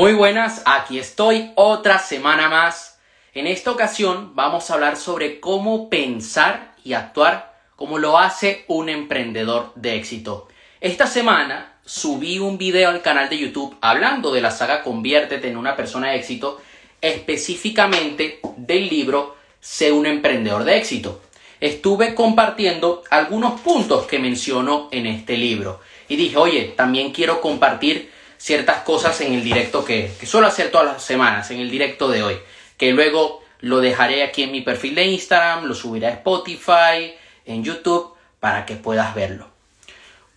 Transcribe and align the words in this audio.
Muy 0.00 0.14
buenas, 0.14 0.62
aquí 0.64 0.98
estoy 0.98 1.52
otra 1.56 1.98
semana 1.98 2.48
más. 2.48 2.98
En 3.34 3.46
esta 3.46 3.70
ocasión 3.70 4.34
vamos 4.34 4.70
a 4.70 4.72
hablar 4.72 4.96
sobre 4.96 5.40
cómo 5.40 5.90
pensar 5.90 6.74
y 6.82 6.94
actuar 6.94 7.54
como 7.76 7.98
lo 7.98 8.18
hace 8.18 8.64
un 8.66 8.88
emprendedor 8.88 9.74
de 9.74 9.96
éxito. 9.96 10.48
Esta 10.80 11.06
semana 11.06 11.74
subí 11.84 12.38
un 12.38 12.56
video 12.56 12.88
al 12.88 13.02
canal 13.02 13.28
de 13.28 13.36
YouTube 13.36 13.76
hablando 13.82 14.32
de 14.32 14.40
la 14.40 14.50
saga 14.50 14.82
Conviértete 14.82 15.50
en 15.50 15.58
una 15.58 15.76
persona 15.76 16.12
de 16.12 16.16
éxito, 16.16 16.62
específicamente 17.02 18.40
del 18.56 18.88
libro 18.88 19.36
Sé 19.60 19.92
un 19.92 20.06
emprendedor 20.06 20.64
de 20.64 20.78
éxito. 20.78 21.20
Estuve 21.60 22.14
compartiendo 22.14 23.02
algunos 23.10 23.60
puntos 23.60 24.06
que 24.06 24.18
menciono 24.18 24.88
en 24.92 25.06
este 25.06 25.36
libro 25.36 25.80
y 26.08 26.16
dije, 26.16 26.38
oye, 26.38 26.72
también 26.74 27.12
quiero 27.12 27.42
compartir 27.42 28.18
ciertas 28.40 28.78
cosas 28.84 29.20
en 29.20 29.34
el 29.34 29.44
directo 29.44 29.84
que, 29.84 30.10
suelo 30.24 30.46
hacer 30.46 30.70
todas 30.70 30.86
las 30.86 31.04
semanas, 31.04 31.50
en 31.50 31.60
el 31.60 31.70
directo 31.70 32.08
de 32.08 32.22
hoy, 32.22 32.38
que 32.78 32.90
luego 32.90 33.42
lo 33.60 33.82
dejaré 33.82 34.22
aquí 34.22 34.44
en 34.44 34.52
mi 34.52 34.62
perfil 34.62 34.94
de 34.94 35.04
Instagram, 35.04 35.66
lo 35.66 35.74
subiré 35.74 36.06
a 36.06 36.12
Spotify, 36.12 37.12
en 37.44 37.62
YouTube, 37.62 38.14
para 38.40 38.64
que 38.64 38.76
puedas 38.76 39.14
verlo. 39.14 39.48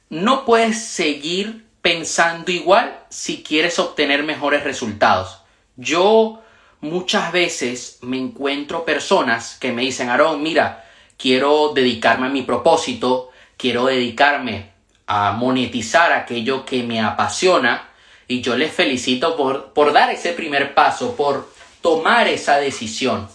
No 0.10 0.44
puedes 0.44 0.84
seguir 0.84 1.64
pensando 1.82 2.52
igual 2.52 3.00
si 3.08 3.42
quieres 3.42 3.80
obtener 3.80 4.24
mejores 4.24 4.66
resultados. 4.66 5.40
Yo 5.78 6.42
muchas 6.82 7.32
veces 7.32 8.00
me 8.02 8.18
encuentro 8.18 8.84
personas 8.84 9.58
que 9.62 9.72
me 9.72 9.84
dicen, 9.84 10.10
Aarón, 10.10 10.44
mira, 10.44 10.84
quiero 11.18 11.72
dedicarme 11.74 12.28
a 12.28 12.32
mi 12.32 12.42
propósito, 12.42 13.30
quiero 13.56 13.86
dedicarme 13.86 14.72
a 15.08 15.32
monetizar 15.32 16.12
aquello 16.12 16.66
que 16.66 16.84
me 16.84 17.00
apasiona, 17.00 17.93
y 18.34 18.42
yo 18.42 18.58
les 18.58 18.74
felicito 18.74 19.38
por, 19.38 19.74
por 19.74 19.94
dar 19.94 20.10
ese 20.10 20.34
primer 20.34 20.74
paso, 20.74 21.16
por 21.16 21.54
tomar 21.82 22.28
esa 22.28 22.58
decisión. 22.58 23.30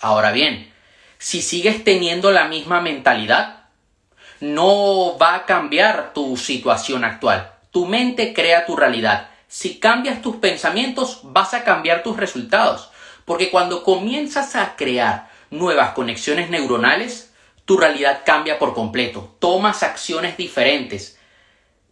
Ahora 0.00 0.32
bien, 0.32 0.72
si 1.18 1.42
sigues 1.42 1.84
teniendo 1.84 2.30
la 2.30 2.46
misma 2.46 2.80
mentalidad, 2.80 3.64
no 4.40 5.18
va 5.18 5.34
a 5.34 5.44
cambiar 5.44 6.14
tu 6.14 6.38
situación 6.38 7.04
actual. 7.04 7.52
Tu 7.70 7.84
mente 7.84 8.32
crea 8.32 8.64
tu 8.64 8.74
realidad. 8.74 9.28
Si 9.48 9.78
cambias 9.78 10.22
tus 10.22 10.36
pensamientos, 10.36 11.20
vas 11.22 11.52
a 11.52 11.62
cambiar 11.62 12.02
tus 12.02 12.16
resultados. 12.16 12.88
Porque 13.26 13.50
cuando 13.50 13.82
comienzas 13.82 14.56
a 14.56 14.76
crear 14.76 15.28
nuevas 15.50 15.90
conexiones 15.90 16.48
neuronales, 16.48 17.34
tu 17.66 17.76
realidad 17.76 18.22
cambia 18.24 18.58
por 18.58 18.72
completo. 18.72 19.36
Tomas 19.40 19.82
acciones 19.82 20.38
diferentes. 20.38 21.18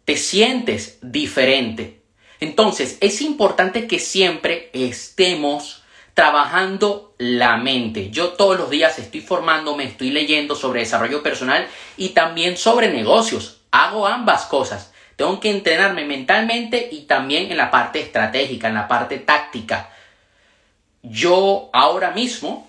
Te 0.06 0.16
sientes 0.16 0.98
diferente. 1.02 2.03
Entonces, 2.44 2.98
es 3.00 3.22
importante 3.22 3.86
que 3.86 3.98
siempre 3.98 4.68
estemos 4.74 5.82
trabajando 6.12 7.14
la 7.16 7.56
mente. 7.56 8.10
Yo 8.10 8.34
todos 8.34 8.58
los 8.58 8.68
días 8.68 8.98
estoy 8.98 9.22
formándome, 9.22 9.84
estoy 9.84 10.10
leyendo 10.10 10.54
sobre 10.54 10.80
desarrollo 10.80 11.22
personal 11.22 11.66
y 11.96 12.10
también 12.10 12.58
sobre 12.58 12.92
negocios. 12.92 13.62
Hago 13.70 14.06
ambas 14.06 14.44
cosas. 14.44 14.92
Tengo 15.16 15.40
que 15.40 15.50
entrenarme 15.50 16.04
mentalmente 16.04 16.86
y 16.92 17.06
también 17.06 17.50
en 17.50 17.56
la 17.56 17.70
parte 17.70 18.00
estratégica, 18.00 18.68
en 18.68 18.74
la 18.74 18.88
parte 18.88 19.16
táctica. 19.16 19.88
Yo 21.02 21.70
ahora 21.72 22.10
mismo, 22.10 22.68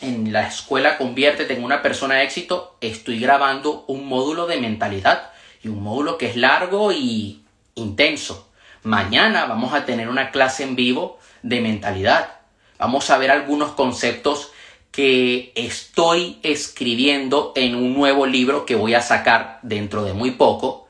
en 0.00 0.32
la 0.32 0.48
escuela 0.48 0.96
Conviértete 0.96 1.52
en 1.52 1.64
una 1.64 1.82
persona 1.82 2.14
de 2.14 2.24
éxito, 2.24 2.78
estoy 2.80 3.20
grabando 3.20 3.84
un 3.88 4.06
módulo 4.06 4.46
de 4.46 4.56
mentalidad 4.56 5.32
y 5.62 5.68
un 5.68 5.82
módulo 5.82 6.16
que 6.16 6.30
es 6.30 6.36
largo 6.36 6.92
y 6.92 7.44
intenso. 7.74 8.43
Mañana 8.84 9.46
vamos 9.46 9.72
a 9.72 9.86
tener 9.86 10.10
una 10.10 10.30
clase 10.30 10.62
en 10.62 10.76
vivo 10.76 11.18
de 11.42 11.62
mentalidad. 11.62 12.28
Vamos 12.78 13.08
a 13.08 13.16
ver 13.16 13.30
algunos 13.30 13.72
conceptos 13.72 14.52
que 14.90 15.52
estoy 15.54 16.38
escribiendo 16.42 17.54
en 17.56 17.76
un 17.76 17.94
nuevo 17.94 18.26
libro 18.26 18.66
que 18.66 18.74
voy 18.74 18.92
a 18.92 19.00
sacar 19.00 19.58
dentro 19.62 20.04
de 20.04 20.12
muy 20.12 20.32
poco. 20.32 20.86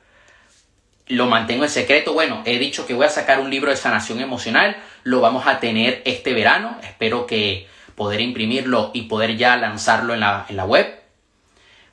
Lo 1.07 1.27
mantengo 1.27 1.63
en 1.63 1.71
secreto. 1.71 2.13
Bueno, 2.15 2.43
he 2.47 2.59
dicho 2.59 2.85
que 2.85 2.95
voy 2.95 3.07
a 3.07 3.11
sacar 3.11 3.39
un 3.39 3.49
libro 3.49 3.71
de 3.71 3.77
sanación 3.77 4.21
emocional. 4.21 4.77
Lo 5.05 5.21
vamos 5.21 5.47
a 5.47 5.61
tener 5.61 6.03
este 6.05 6.33
verano. 6.33 6.77
Espero 6.83 7.29
que 7.29 7.69
poder 7.95 8.21
imprimirlo 8.21 8.91
y 8.93 9.03
poder 9.03 9.37
ya 9.37 9.57
lanzarlo 9.57 10.15
en 10.15 10.21
la, 10.21 10.47
en 10.49 10.57
la 10.57 10.65
web. 10.65 11.01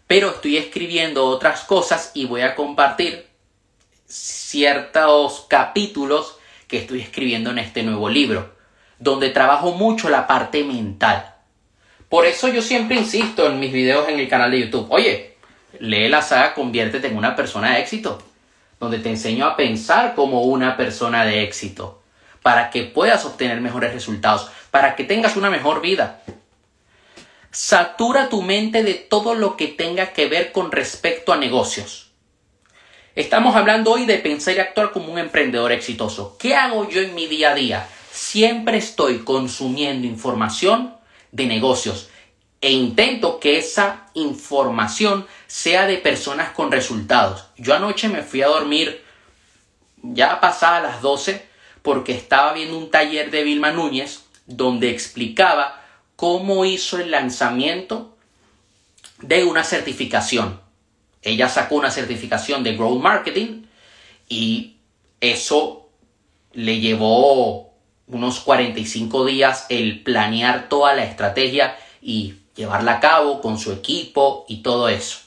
Pero 0.08 0.32
estoy 0.32 0.58
escribiendo 0.58 1.28
otras 1.28 1.62
cosas 1.62 2.10
y 2.16 2.26
voy 2.26 2.42
a 2.42 2.56
compartir 2.56 3.31
ciertos 4.12 5.46
capítulos 5.48 6.38
que 6.68 6.80
estoy 6.80 7.00
escribiendo 7.00 7.50
en 7.50 7.60
este 7.60 7.82
nuevo 7.82 8.10
libro, 8.10 8.54
donde 9.00 9.30
trabajo 9.30 9.72
mucho 9.72 10.10
la 10.10 10.28
parte 10.28 10.66
mental. 10.66 11.34
Por 12.10 12.26
eso 12.26 12.50
yo 12.50 12.62
siempre 12.62 12.98
insisto 12.98 13.48
en 13.48 13.60
mis 13.60 13.72
videos 13.72 14.10
en 14.10 14.20
el 14.20 14.28
canal 14.28 14.52
de 14.52 14.60
YouTube, 14.60 14.88
oye, 14.90 15.38
lee 15.80 16.10
la 16.10 16.22
saga 16.22 16.54
Conviértete 16.54 17.08
en 17.08 17.16
una 17.16 17.38
persona 17.38 17.74
de 17.74 17.80
éxito, 17.80 18.22
donde 18.82 19.00
te 19.00 19.10
enseño 19.10 19.46
a 19.46 19.56
pensar 19.56 20.14
como 20.14 20.44
una 20.44 20.76
persona 20.76 21.24
de 21.24 21.44
éxito, 21.44 22.02
para 22.42 22.70
que 22.70 22.84
puedas 22.84 23.24
obtener 23.24 23.62
mejores 23.62 23.94
resultados, 23.94 24.52
para 24.72 24.98
que 24.98 25.06
tengas 25.06 25.38
una 25.38 25.50
mejor 25.50 25.82
vida. 25.82 26.22
Satura 27.50 28.28
tu 28.28 28.42
mente 28.42 28.84
de 28.84 28.96
todo 28.96 29.36
lo 29.36 29.56
que 29.56 29.68
tenga 29.68 30.08
que 30.12 30.28
ver 30.28 30.52
con 30.52 30.70
respecto 30.70 31.32
a 31.32 31.38
negocios 31.38 32.11
Estamos 33.14 33.58
hablando 33.58 33.92
hoy 33.92 34.06
de 34.06 34.20
pensar 34.20 34.56
y 34.56 34.60
actuar 34.60 34.92
como 34.92 35.12
un 35.12 35.20
emprendedor 35.20 35.74
exitoso. 35.74 36.38
¿Qué 36.40 36.56
hago 36.56 36.88
yo 36.88 37.02
en 37.02 37.14
mi 37.14 37.28
día 37.28 37.52
a 37.52 37.56
día? 37.56 37.90
Siempre 38.10 38.78
estoy 38.78 39.20
consumiendo 39.20 40.08
información 40.08 40.96
de 41.34 41.46
negocios 41.46 42.10
e 42.62 42.72
intento 42.72 43.42
que 43.42 43.58
esa 43.58 44.08
información 44.14 45.28
sea 45.46 45.88
de 45.88 45.98
personas 45.98 46.52
con 46.52 46.72
resultados. 46.72 47.48
Yo 47.58 47.76
anoche 47.76 48.08
me 48.08 48.22
fui 48.22 48.44
a 48.44 48.48
dormir 48.48 49.04
ya 50.02 50.40
pasadas 50.40 50.84
las 50.84 51.02
12 51.02 51.46
porque 51.82 52.14
estaba 52.14 52.54
viendo 52.54 52.78
un 52.78 52.92
taller 52.92 53.30
de 53.30 53.44
Vilma 53.44 53.72
Núñez 53.72 54.24
donde 54.46 54.90
explicaba 54.90 55.82
cómo 56.16 56.64
hizo 56.64 56.98
el 56.98 57.12
lanzamiento 57.12 58.16
de 59.20 59.44
una 59.44 59.66
certificación. 59.66 60.71
Ella 61.22 61.50
sacó 61.50 61.76
una 61.76 61.92
certificación 61.92 62.64
de 62.64 62.76
Growth 62.76 63.02
Marketing 63.02 63.64
y 64.28 64.78
eso 65.20 65.90
le 66.54 66.80
llevó 66.80 67.74
unos 68.08 68.40
45 68.42 69.26
días 69.26 69.66
el 69.70 70.04
planear 70.04 70.68
toda 70.68 70.94
la 70.96 71.06
estrategia 71.06 71.78
y 72.02 72.36
llevarla 72.56 72.94
a 72.94 73.00
cabo 73.00 73.42
con 73.42 73.58
su 73.58 73.72
equipo 73.72 74.46
y 74.48 74.58
todo 74.58 74.90
eso. 74.90 75.20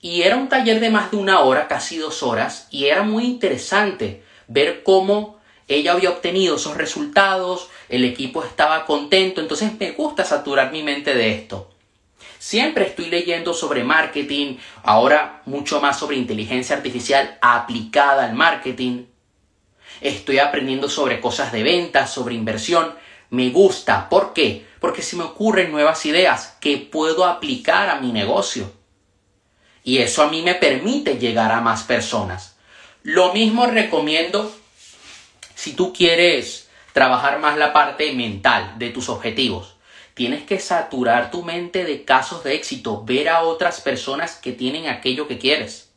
Y 0.00 0.22
era 0.22 0.36
un 0.36 0.48
taller 0.48 0.80
de 0.80 0.90
más 0.90 1.10
de 1.10 1.18
una 1.18 1.40
hora, 1.40 1.68
casi 1.68 1.98
dos 1.98 2.22
horas, 2.22 2.68
y 2.70 2.86
era 2.86 3.02
muy 3.02 3.24
interesante 3.24 4.22
ver 4.48 4.82
cómo 4.82 5.38
ella 5.68 5.92
había 5.92 6.10
obtenido 6.10 6.56
esos 6.56 6.76
resultados, 6.76 7.68
el 7.88 8.04
equipo 8.04 8.42
estaba 8.42 8.86
contento, 8.86 9.40
entonces 9.40 9.72
me 9.78 9.92
gusta 9.92 10.24
saturar 10.24 10.72
mi 10.72 10.82
mente 10.82 11.14
de 11.14 11.32
esto. 11.32 11.70
Siempre 12.40 12.86
estoy 12.86 13.10
leyendo 13.10 13.52
sobre 13.52 13.84
marketing, 13.84 14.56
ahora 14.82 15.42
mucho 15.44 15.78
más 15.82 15.98
sobre 15.98 16.16
inteligencia 16.16 16.74
artificial 16.74 17.36
aplicada 17.42 18.24
al 18.24 18.32
marketing. 18.32 19.04
Estoy 20.00 20.38
aprendiendo 20.38 20.88
sobre 20.88 21.20
cosas 21.20 21.52
de 21.52 21.62
ventas, 21.62 22.10
sobre 22.10 22.34
inversión. 22.34 22.94
Me 23.28 23.50
gusta. 23.50 24.08
¿Por 24.08 24.32
qué? 24.32 24.66
Porque 24.80 25.02
se 25.02 25.16
me 25.16 25.24
ocurren 25.24 25.70
nuevas 25.70 26.06
ideas 26.06 26.56
que 26.62 26.78
puedo 26.78 27.26
aplicar 27.26 27.90
a 27.90 28.00
mi 28.00 28.10
negocio. 28.10 28.72
Y 29.84 29.98
eso 29.98 30.22
a 30.22 30.30
mí 30.30 30.40
me 30.40 30.54
permite 30.54 31.18
llegar 31.18 31.52
a 31.52 31.60
más 31.60 31.82
personas. 31.82 32.56
Lo 33.02 33.34
mismo 33.34 33.66
recomiendo 33.66 34.50
si 35.54 35.74
tú 35.74 35.92
quieres 35.92 36.70
trabajar 36.94 37.38
más 37.38 37.58
la 37.58 37.74
parte 37.74 38.10
mental 38.14 38.78
de 38.78 38.88
tus 38.88 39.10
objetivos. 39.10 39.76
Tienes 40.20 40.42
que 40.42 40.60
saturar 40.60 41.30
tu 41.30 41.42
mente 41.42 41.82
de 41.82 42.04
casos 42.04 42.44
de 42.44 42.54
éxito, 42.54 43.02
ver 43.06 43.30
a 43.30 43.40
otras 43.40 43.80
personas 43.80 44.34
que 44.34 44.52
tienen 44.52 44.86
aquello 44.86 45.26
que 45.26 45.38
quieres. 45.38 45.88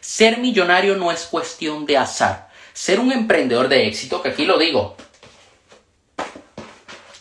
Ser 0.00 0.38
millonario 0.38 0.96
no 0.96 1.12
es 1.12 1.26
cuestión 1.26 1.86
de 1.86 1.98
azar. 1.98 2.48
Ser 2.72 2.98
un 2.98 3.12
emprendedor 3.12 3.68
de 3.68 3.86
éxito, 3.86 4.22
que 4.22 4.30
aquí 4.30 4.44
lo 4.44 4.58
digo, 4.58 4.96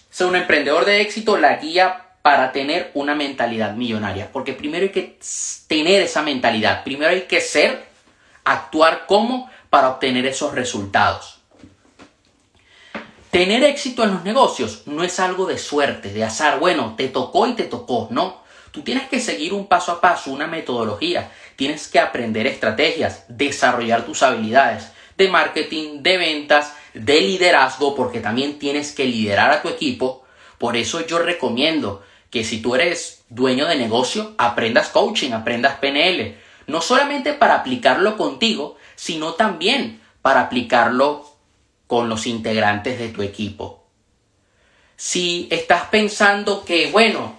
ser 0.09 0.25
un 0.25 0.35
emprendedor 0.35 0.85
de 0.85 1.01
éxito 1.01 1.37
la 1.37 1.57
guía 1.57 2.15
para 2.23 2.51
tener 2.51 2.89
una 2.95 3.13
mentalidad 3.13 3.75
millonaria. 3.75 4.31
Porque 4.33 4.53
primero 4.53 4.85
hay 4.85 4.91
que 4.91 5.19
tener 5.67 6.01
esa 6.01 6.23
mentalidad. 6.23 6.83
Primero 6.83 7.11
hay 7.11 7.27
que 7.27 7.41
ser, 7.41 7.85
actuar 8.43 9.05
como 9.05 9.51
para 9.69 9.89
obtener 9.89 10.25
esos 10.25 10.55
resultados. 10.55 11.41
Tener 13.35 13.65
éxito 13.65 14.05
en 14.05 14.13
los 14.13 14.23
negocios 14.23 14.83
no 14.85 15.03
es 15.03 15.19
algo 15.19 15.45
de 15.45 15.57
suerte, 15.57 16.13
de 16.13 16.23
azar. 16.23 16.57
Bueno, 16.57 16.93
te 16.95 17.09
tocó 17.09 17.45
y 17.47 17.51
te 17.51 17.63
tocó. 17.63 18.07
No. 18.09 18.41
Tú 18.71 18.81
tienes 18.81 19.09
que 19.09 19.19
seguir 19.19 19.53
un 19.53 19.67
paso 19.67 19.91
a 19.91 19.99
paso, 19.99 20.31
una 20.31 20.47
metodología. 20.47 21.33
Tienes 21.57 21.89
que 21.89 21.99
aprender 21.99 22.47
estrategias, 22.47 23.25
desarrollar 23.27 24.05
tus 24.05 24.23
habilidades. 24.23 24.89
de 25.17 25.27
marketing, 25.27 26.01
de 26.01 26.17
ventas, 26.17 26.77
de 26.93 27.19
liderazgo, 27.19 27.93
porque 27.93 28.21
también 28.21 28.57
tienes 28.57 28.93
que 28.93 29.03
liderar 29.03 29.51
a 29.51 29.61
tu 29.61 29.67
equipo. 29.67 30.23
Por 30.57 30.77
eso 30.77 31.05
yo 31.05 31.19
recomiendo 31.19 32.03
que 32.29 32.45
si 32.45 32.61
tú 32.61 32.73
eres 32.73 33.25
dueño 33.27 33.67
de 33.67 33.75
negocio, 33.75 34.33
aprendas 34.37 34.87
coaching, 34.87 35.33
aprendas 35.33 35.75
PNL. 35.79 36.37
No 36.67 36.79
solamente 36.79 37.33
para 37.33 37.55
aplicarlo 37.55 38.15
contigo, 38.15 38.77
sino 38.95 39.33
también 39.33 40.01
para 40.21 40.39
aplicarlo 40.39 41.34
con 41.87 42.09
los 42.09 42.27
integrantes 42.27 42.99
de 42.99 43.09
tu 43.09 43.21
equipo. 43.21 43.85
Si 44.95 45.47
estás 45.51 45.85
pensando 45.89 46.63
que, 46.63 46.89
bueno, 46.91 47.35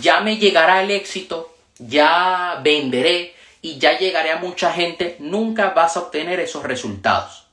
ya 0.00 0.20
me 0.20 0.36
llegará 0.36 0.82
el 0.82 0.90
éxito, 0.90 1.54
ya 1.78 2.60
venderé 2.62 3.34
y 3.62 3.78
ya 3.78 3.98
llegaré 3.98 4.30
a 4.30 4.36
mucha 4.36 4.72
gente, 4.72 5.16
nunca 5.18 5.70
vas 5.70 5.96
a 5.96 6.00
obtener 6.00 6.40
esos 6.40 6.62
resultados. 6.62 7.46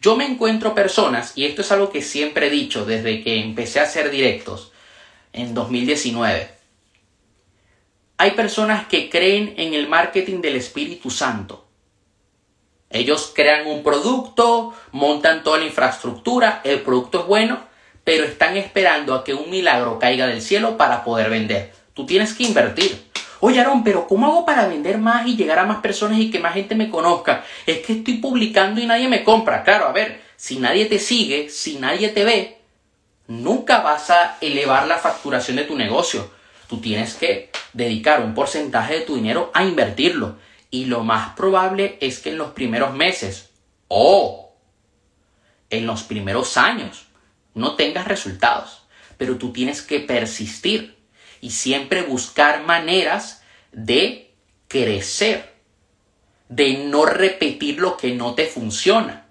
Yo 0.00 0.16
me 0.16 0.24
encuentro 0.24 0.74
personas, 0.74 1.32
y 1.36 1.44
esto 1.44 1.60
es 1.60 1.72
algo 1.72 1.90
que 1.90 2.02
siempre 2.02 2.46
he 2.46 2.50
dicho 2.50 2.84
desde 2.84 3.22
que 3.22 3.40
empecé 3.40 3.80
a 3.80 3.84
hacer 3.84 4.10
directos 4.10 4.72
en 5.32 5.52
2019. 5.52 6.50
Hay 8.16 8.30
personas 8.32 8.86
que 8.86 9.10
creen 9.10 9.54
en 9.56 9.74
el 9.74 9.88
marketing 9.88 10.40
del 10.40 10.56
Espíritu 10.56 11.10
Santo. 11.10 11.66
Ellos 12.90 13.32
crean 13.34 13.68
un 13.68 13.84
producto, 13.84 14.74
montan 14.90 15.44
toda 15.44 15.58
la 15.58 15.66
infraestructura, 15.66 16.60
el 16.64 16.80
producto 16.80 17.20
es 17.20 17.26
bueno, 17.26 17.60
pero 18.02 18.24
están 18.24 18.56
esperando 18.56 19.14
a 19.14 19.22
que 19.22 19.32
un 19.32 19.48
milagro 19.48 19.98
caiga 20.00 20.26
del 20.26 20.42
cielo 20.42 20.76
para 20.76 21.04
poder 21.04 21.30
vender. 21.30 21.72
Tú 21.94 22.04
tienes 22.04 22.34
que 22.34 22.42
invertir. 22.42 23.10
Oye, 23.38 23.60
Aaron, 23.60 23.84
pero 23.84 24.06
¿cómo 24.06 24.26
hago 24.26 24.44
para 24.44 24.66
vender 24.66 24.98
más 24.98 25.26
y 25.26 25.36
llegar 25.36 25.60
a 25.60 25.64
más 25.64 25.78
personas 25.78 26.18
y 26.18 26.30
que 26.30 26.40
más 26.40 26.54
gente 26.54 26.74
me 26.74 26.90
conozca? 26.90 27.44
Es 27.64 27.78
que 27.78 27.94
estoy 27.94 28.14
publicando 28.14 28.80
y 28.80 28.86
nadie 28.86 29.08
me 29.08 29.24
compra. 29.24 29.62
Claro, 29.62 29.86
a 29.86 29.92
ver, 29.92 30.20
si 30.36 30.58
nadie 30.58 30.86
te 30.86 30.98
sigue, 30.98 31.48
si 31.48 31.76
nadie 31.76 32.08
te 32.08 32.24
ve, 32.24 32.58
nunca 33.28 33.80
vas 33.80 34.10
a 34.10 34.36
elevar 34.40 34.86
la 34.88 34.98
facturación 34.98 35.56
de 35.56 35.64
tu 35.64 35.76
negocio. 35.76 36.30
Tú 36.68 36.80
tienes 36.80 37.14
que 37.14 37.50
dedicar 37.72 38.20
un 38.20 38.34
porcentaje 38.34 38.94
de 38.94 39.00
tu 39.02 39.14
dinero 39.14 39.50
a 39.54 39.64
invertirlo. 39.64 40.36
Y 40.70 40.86
lo 40.86 41.02
más 41.02 41.34
probable 41.34 41.98
es 42.00 42.20
que 42.20 42.30
en 42.30 42.38
los 42.38 42.52
primeros 42.52 42.94
meses 42.94 43.50
o 43.88 44.54
en 45.68 45.86
los 45.86 46.02
primeros 46.02 46.56
años 46.56 47.06
no 47.54 47.74
tengas 47.74 48.06
resultados, 48.06 48.84
pero 49.16 49.36
tú 49.36 49.52
tienes 49.52 49.82
que 49.82 50.00
persistir 50.00 50.96
y 51.40 51.50
siempre 51.50 52.02
buscar 52.02 52.64
maneras 52.64 53.42
de 53.72 54.32
crecer, 54.68 55.54
de 56.48 56.74
no 56.84 57.06
repetir 57.06 57.80
lo 57.80 57.96
que 57.96 58.14
no 58.14 58.34
te 58.34 58.46
funciona. 58.46 59.26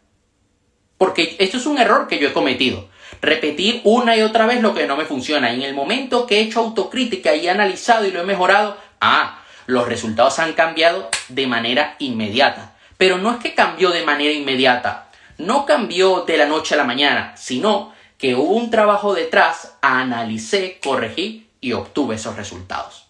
Porque 0.98 1.38
esto 1.40 1.58
es 1.58 1.66
un 1.66 1.78
error 1.78 2.08
que 2.08 2.20
yo 2.20 2.28
he 2.28 2.34
cometido. 2.34 2.90
Repetir 3.22 3.82
una 3.86 4.18
y 4.18 4.22
otra 4.22 4.46
vez 4.46 4.62
lo 4.62 4.74
que 4.74 4.86
no 4.86 4.98
me 4.98 5.06
funciona. 5.06 5.54
En 5.54 5.62
el 5.62 5.74
momento 5.74 6.28
que 6.28 6.40
he 6.40 6.42
hecho 6.42 6.60
autocrítica 6.60 7.36
y 7.36 7.48
he 7.48 7.50
analizado 7.50 8.06
y 8.06 8.12
lo 8.12 8.22
he 8.22 8.26
mejorado, 8.26 8.78
ah, 9.00 9.39
los 9.70 9.88
resultados 9.88 10.40
han 10.40 10.54
cambiado 10.54 11.12
de 11.28 11.46
manera 11.46 11.96
inmediata. 12.00 12.74
Pero 12.98 13.20
no 13.20 13.32
es 13.32 13.38
que 13.38 13.54
cambió 13.54 13.92
de 13.92 14.04
manera 14.04 14.34
inmediata. 14.34 15.12
No 15.38 15.68
cambió 15.68 16.22
de 16.22 16.38
la 16.38 16.48
noche 16.48 16.74
a 16.74 16.78
la 16.80 16.86
mañana, 16.86 17.38
sino 17.38 17.94
que 18.18 18.34
hubo 18.34 18.56
un 18.56 18.72
trabajo 18.72 19.14
detrás, 19.14 19.78
analicé, 19.82 20.80
corregí 20.84 21.52
y 21.62 21.74
obtuve 21.74 22.16
esos 22.16 22.36
resultados. 22.36 23.06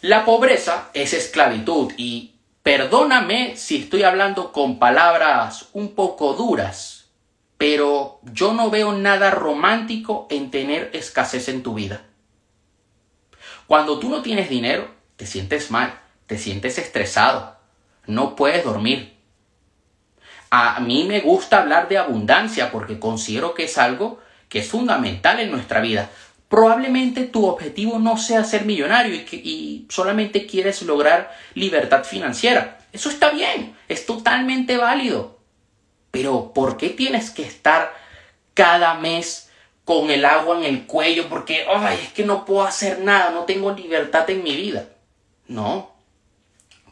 La 0.00 0.24
pobreza 0.24 0.88
es 0.94 1.12
esclavitud 1.12 1.92
y 1.98 2.36
perdóname 2.62 3.58
si 3.58 3.82
estoy 3.82 4.02
hablando 4.02 4.50
con 4.50 4.78
palabras 4.78 5.68
un 5.74 5.94
poco 5.94 6.32
duras, 6.32 7.10
pero 7.58 8.20
yo 8.32 8.54
no 8.54 8.70
veo 8.70 8.94
nada 8.94 9.30
romántico 9.30 10.26
en 10.30 10.50
tener 10.50 10.88
escasez 10.94 11.50
en 11.50 11.62
tu 11.62 11.74
vida. 11.74 12.00
Cuando 13.70 14.00
tú 14.00 14.08
no 14.08 14.20
tienes 14.20 14.50
dinero, 14.50 14.90
te 15.14 15.26
sientes 15.26 15.70
mal, 15.70 15.96
te 16.26 16.38
sientes 16.38 16.76
estresado, 16.76 17.56
no 18.04 18.34
puedes 18.34 18.64
dormir, 18.64 19.16
a 20.50 20.80
mí 20.80 21.04
me 21.04 21.20
gusta 21.20 21.60
hablar 21.60 21.88
de 21.88 21.96
abundancia 21.96 22.72
porque 22.72 22.98
considero 22.98 23.54
que 23.54 23.66
es 23.66 23.78
algo 23.78 24.18
que 24.48 24.58
es 24.58 24.68
fundamental 24.68 25.38
en 25.38 25.52
nuestra 25.52 25.80
vida. 25.80 26.10
Probablemente 26.48 27.22
tu 27.22 27.46
objetivo 27.46 28.00
no 28.00 28.16
sea 28.16 28.42
ser 28.42 28.64
millonario 28.64 29.14
y, 29.14 29.86
solamente 29.88 30.46
quieres 30.46 30.82
lograr 30.82 31.32
libertad 31.54 32.02
financiera. 32.02 32.80
Eso 32.92 33.08
está 33.08 33.30
bien, 33.30 33.76
es 33.86 34.04
totalmente 34.04 34.78
válido. 34.78 35.38
Pero 36.10 36.52
¿por 36.52 36.76
qué 36.76 36.88
tienes 36.88 37.30
que 37.30 37.44
estar 37.44 37.94
cada 38.52 38.94
mes 38.94 39.49
con 39.90 40.08
el 40.08 40.24
agua 40.24 40.56
en 40.56 40.62
el 40.62 40.86
cuello 40.86 41.28
porque, 41.28 41.66
ay, 41.68 41.98
es 42.00 42.12
que 42.12 42.24
no 42.24 42.44
puedo 42.44 42.62
hacer 42.62 43.00
nada, 43.00 43.32
no 43.32 43.42
tengo 43.42 43.72
libertad 43.72 44.30
en 44.30 44.44
mi 44.44 44.54
vida? 44.54 44.86
No. 45.48 45.90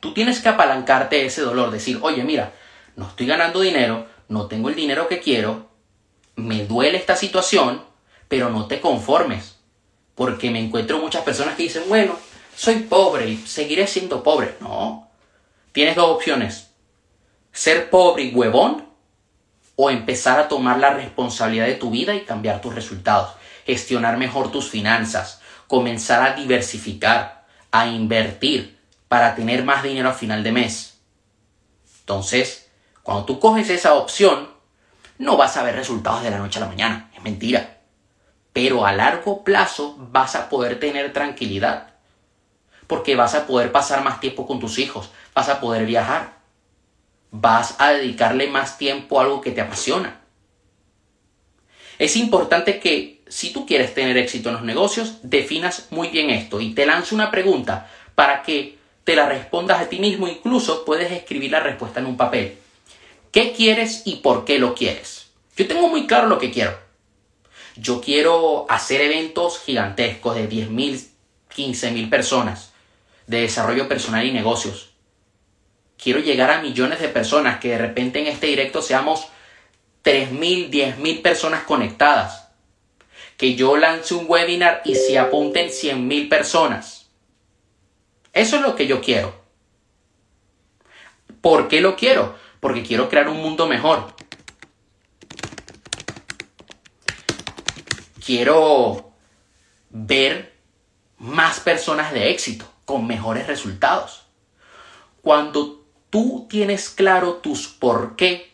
Tú 0.00 0.12
tienes 0.12 0.41
que 0.41 0.49
apalancarte 0.49 1.25
ese 1.25 1.43
dolor, 1.43 1.71
decir, 1.71 2.00
oye, 2.03 2.25
mira, 2.25 2.55
no 2.97 3.06
estoy 3.06 3.27
ganando 3.27 3.61
dinero, 3.61 4.09
no 4.27 4.49
tengo 4.49 4.69
el 4.69 4.75
dinero 4.75 5.06
que 5.06 5.21
quiero, 5.21 5.69
me 6.35 6.67
duele 6.67 6.99
esta 6.99 7.15
situación, 7.15 7.85
pero 8.27 8.50
no 8.50 8.67
te 8.67 8.81
conformes. 8.81 9.61
Porque 10.17 10.51
me 10.51 10.59
encuentro 10.59 10.99
muchas 10.99 11.23
personas 11.23 11.55
que 11.55 11.62
dicen, 11.62 11.85
bueno, 11.89 12.19
soy 12.56 12.81
pobre 12.81 13.29
y 13.29 13.37
seguiré 13.37 13.87
siendo 13.87 14.25
pobre. 14.25 14.56
No. 14.59 15.09
Tienes 15.71 15.94
dos 15.94 16.11
opciones. 16.17 16.73
Ser 17.53 17.91
pobre 17.91 18.25
y 18.25 18.35
huevón 18.35 18.88
o 19.81 19.91
empezar 19.91 20.41
a 20.41 20.49
tomar 20.49 20.81
la 20.81 20.91
responsabilidad 20.91 21.67
de 21.67 21.77
tu 21.77 21.89
vida 21.93 22.13
y 22.13 22.25
cambiar 22.25 22.61
tus 22.61 22.75
resultados. 22.75 23.31
Gestionar 23.65 24.17
mejor 24.17 24.51
tus 24.51 24.69
finanzas. 24.69 25.41
Comenzar 25.69 26.21
a 26.21 26.35
diversificar, 26.35 27.47
a 27.71 27.87
invertir 27.87 28.77
para 29.07 29.37
tener 29.37 29.63
más 29.63 29.85
dinero 29.85 30.09
a 30.09 30.15
final 30.15 30.43
de 30.43 30.51
mes. 30.51 30.99
Entonces, 32.01 32.69
cuando 33.05 33.25
tú 33.25 33.39
coges 33.39 33.71
esa 33.71 33.95
opción, 33.95 34.49
no 35.19 35.37
vas 35.37 35.57
a 35.57 35.63
ver 35.63 35.77
resultados 35.77 36.25
de 36.25 36.31
la 36.31 36.39
noche 36.39 36.59
a 36.59 36.63
la 36.63 36.69
mañana, 36.69 37.13
es 37.15 37.23
mentira. 37.23 37.79
Pero 38.53 38.85
a 38.85 38.93
largo 38.93 39.45
plazo 39.45 39.95
vas 39.97 40.35
a 40.35 40.49
poder 40.49 40.81
tener 40.81 41.13
tranquilidad, 41.13 41.91
porque 42.89 43.15
vas 43.15 43.37
a 43.37 43.47
poder 43.47 43.71
pasar 43.71 44.03
más 44.03 44.19
tiempo 44.19 44.45
con 44.45 44.59
tus 44.59 44.81
hijos, 44.81 45.11
vas 45.35 45.49
a 45.49 45.61
poder 45.61 45.87
viajar, 45.87 46.38
vas 47.31 47.77
a 47.79 47.93
dedicarle 47.93 48.49
más 48.49 48.79
tiempo 48.79 49.19
a 49.19 49.25
algo 49.25 49.41
que 49.41 49.51
te 49.51 49.61
apasiona. 49.61 50.21
Es 51.99 52.17
importante 52.17 52.79
que 52.79 53.23
si 53.29 53.53
tú 53.53 53.67
quieres 53.67 53.94
tener 53.94 54.17
éxito 54.17 54.49
en 54.49 54.55
los 54.56 54.65
negocios, 54.65 55.19
definas 55.23 55.89
muy 55.91 56.08
bien 56.08 56.31
esto 56.31 56.61
y 56.61 56.75
te 56.75 56.87
lanzo 56.87 57.15
una 57.15 57.31
pregunta 57.31 57.91
para 58.15 58.43
que 58.43 58.79
te 59.05 59.17
la 59.17 59.27
respondas 59.27 59.81
a 59.81 59.89
ti 59.89 59.99
mismo, 59.99 60.29
incluso 60.29 60.85
puedes 60.85 61.11
escribir 61.11 61.51
la 61.51 61.61
respuesta 61.61 62.01
en 62.01 62.06
un 62.06 62.17
papel. 62.17 62.58
¿Qué 63.32 63.53
quieres 63.53 64.03
y 64.05 64.17
por 64.17 64.44
qué 64.44 64.58
lo 64.58 64.75
quieres? 64.75 65.31
Yo 65.56 65.67
tengo 65.67 65.89
muy 65.89 66.06
claro 66.06 66.29
lo 66.29 66.39
que 66.39 66.51
quiero. 66.51 66.79
Yo 67.77 68.01
quiero 68.01 68.67
hacer 68.69 69.01
eventos 69.01 69.61
gigantescos 69.61 70.35
de 70.35 70.49
10.000, 70.49 71.06
15.000 71.55 72.11
personas 72.11 72.73
de 73.27 73.43
desarrollo 73.43 73.89
personal 73.89 74.27
y 74.27 74.32
negocios. 74.32 74.88
Quiero 76.00 76.20
llegar 76.20 76.50
a 76.50 76.62
millones 76.62 77.00
de 77.00 77.08
personas, 77.08 77.58
que 77.58 77.70
de 77.70 77.78
repente 77.78 78.20
en 78.20 78.28
este 78.28 78.46
directo 78.46 78.81
seamos 78.81 79.28
3.000, 80.05 80.70
10.000 80.70 81.22
personas 81.22 81.64
conectadas. 81.64 82.48
Que 83.36 83.55
yo 83.55 83.76
lance 83.76 84.14
un 84.14 84.26
webinar 84.28 84.82
y 84.84 84.94
se 84.94 85.19
apunten 85.19 85.69
100.000 85.69 86.28
personas. 86.28 87.10
Eso 88.32 88.56
es 88.56 88.62
lo 88.62 88.76
que 88.76 88.86
yo 88.86 89.00
quiero. 89.00 89.34
¿Por 91.40 91.69
qué 91.69 91.81
lo 91.81 91.96
quiero? 91.96 92.36
porque 92.60 92.82
quiero 92.82 93.08
crear 93.08 93.28
un 93.28 93.38
mundo 93.38 93.67
mejor. 93.67 94.14
Quiero 98.24 99.12
ver 99.90 100.55
más 101.19 101.60
personas 101.60 102.12
de 102.12 102.31
éxito, 102.31 102.70
con 102.84 103.06
mejores 103.06 103.46
resultados. 103.46 104.26
Cuando 105.22 105.78
tú 106.10 106.46
tienes 106.48 106.91
claro 106.91 107.34
tus 107.34 107.69
por 107.69 108.17
qué, 108.17 108.50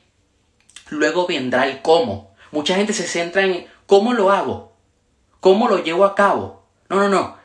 luego 0.90 1.26
vendrá 1.26 1.66
el 1.66 1.82
cómo. 1.82 2.34
Mucha 2.50 2.76
gente 2.76 2.92
se 2.92 3.06
centra 3.06 3.42
en 3.42 3.66
cómo 3.87 4.12
lo 4.12 4.30
hago, 4.30 4.73
cómo 5.40 5.68
lo 5.68 5.82
llevo 5.82 6.04
a 6.04 6.14
cabo. 6.14 6.64
No, 6.88 6.96
no, 6.96 7.08
no. 7.08 7.37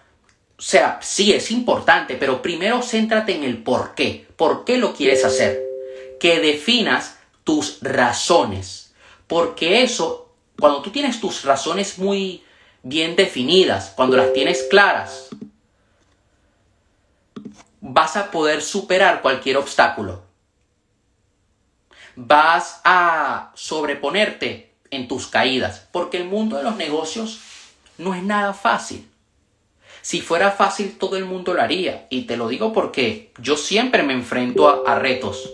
O 0.57 0.61
sea, 0.61 0.99
sí 1.01 1.31
es 1.31 1.51
importante, 1.51 2.15
pero 2.15 2.41
primero 2.41 2.81
céntrate 2.81 3.35
en 3.35 3.43
el 3.43 3.63
por 3.63 3.95
qué. 3.95 4.27
¿Por 4.35 4.65
qué 4.65 4.77
lo 4.77 4.93
quieres 4.93 5.23
hacer? 5.23 5.69
que 6.19 6.39
definas 6.39 7.17
tus 7.43 7.79
razones. 7.81 8.93
Porque 9.27 9.81
eso, 9.81 10.33
cuando 10.59 10.81
tú 10.81 10.91
tienes 10.91 11.19
tus 11.19 11.43
razones 11.43 11.97
muy 11.97 12.43
bien 12.83 13.15
definidas, 13.15 13.93
cuando 13.95 14.17
las 14.17 14.33
tienes 14.33 14.63
claras, 14.69 15.28
vas 17.81 18.17
a 18.17 18.31
poder 18.31 18.61
superar 18.61 19.21
cualquier 19.21 19.57
obstáculo. 19.57 20.27
vas 22.15 22.81
a 22.83 23.51
sobreponerte 23.55 24.73
en 24.91 25.07
tus 25.07 25.27
caídas, 25.27 25.87
porque 25.91 26.17
el 26.17 26.25
mundo 26.25 26.57
de 26.57 26.63
los 26.63 26.75
negocios 26.75 27.39
no 27.97 28.13
es 28.13 28.23
nada 28.23 28.53
fácil. 28.53 29.09
Si 30.01 30.21
fuera 30.21 30.51
fácil, 30.51 30.97
todo 30.97 31.17
el 31.17 31.25
mundo 31.25 31.53
lo 31.53 31.61
haría. 31.61 32.07
Y 32.09 32.23
te 32.23 32.37
lo 32.37 32.47
digo 32.47 32.73
porque 32.73 33.31
yo 33.37 33.57
siempre 33.57 34.03
me 34.03 34.13
enfrento 34.13 34.87
a, 34.87 34.95
retos. 34.95 35.53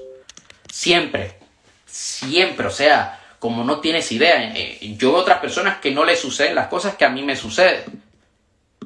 Siempre. 0.71 1.39
Siempre. 1.85 2.67
O 2.67 2.71
sea, 2.71 3.19
como 3.39 3.63
no 3.63 3.79
tienes 3.79 4.11
idea. 4.11 4.53
Eh, 4.55 4.95
yo 4.97 5.11
veo 5.11 5.21
otras 5.21 5.39
personas 5.39 5.79
que 5.79 5.91
no 5.91 6.05
les 6.05 6.19
suceden 6.19 6.55
las 6.55 6.67
cosas 6.67 6.95
que 6.95 7.05
a 7.05 7.09
mí 7.09 7.23
me 7.23 7.35
suceden. 7.35 7.83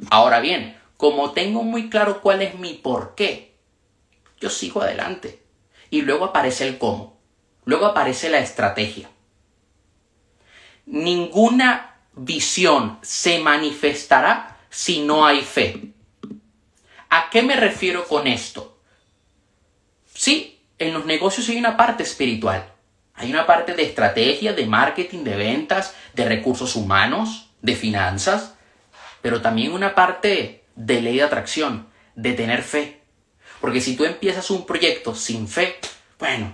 Ahora 0.10 0.40
bien, 0.40 0.79
como 1.00 1.32
tengo 1.32 1.64
muy 1.64 1.90
claro 1.90 2.20
cuál 2.20 2.42
es 2.42 2.60
mi 2.60 2.74
por 2.74 3.16
qué, 3.16 3.56
yo 4.42 4.50
sigo 4.50 4.82
adelante. 4.82 5.42
Y 5.90 6.02
luego 6.02 6.26
aparece 6.26 6.68
el 6.68 6.78
cómo. 6.78 7.18
Luego 7.64 7.86
aparece 7.86 8.30
la 8.30 8.40
estrategia. 8.40 9.10
Ninguna 10.86 12.02
visión 12.18 13.00
se 13.02 13.40
manifestará 13.40 14.58
si 14.70 15.02
no 15.02 15.26
hay 15.26 15.40
fe. 15.40 15.94
¿A 17.10 17.30
qué 17.30 17.44
me 17.44 17.56
refiero 17.56 18.06
con 18.06 18.28
esto? 18.28 18.82
Sí, 20.14 20.60
en 20.80 20.94
los 20.94 21.06
negocios 21.06 21.48
hay 21.48 21.56
una 21.56 21.78
parte 21.78 22.04
espiritual. 22.04 22.74
Hay 23.14 23.32
una 23.32 23.46
parte 23.46 23.74
de 23.74 23.84
estrategia, 23.84 24.52
de 24.52 24.66
marketing, 24.66 25.24
de 25.24 25.38
ventas, 25.38 25.96
de 26.14 26.26
recursos 26.26 26.76
humanos, 26.76 27.52
de 27.62 27.78
finanzas, 27.78 28.56
pero 29.22 29.42
también 29.42 29.72
una 29.72 29.96
parte 29.96 30.59
de 30.80 31.02
ley 31.02 31.18
de 31.18 31.24
atracción, 31.24 31.88
de 32.16 32.34
tener 32.34 32.64
fe. 32.64 33.02
Porque 33.60 33.82
si 33.82 33.96
tú 33.96 34.06
empiezas 34.06 34.50
un 34.50 34.66
proyecto 34.66 35.14
sin 35.14 35.48
fe, 35.48 35.78
bueno, 36.18 36.54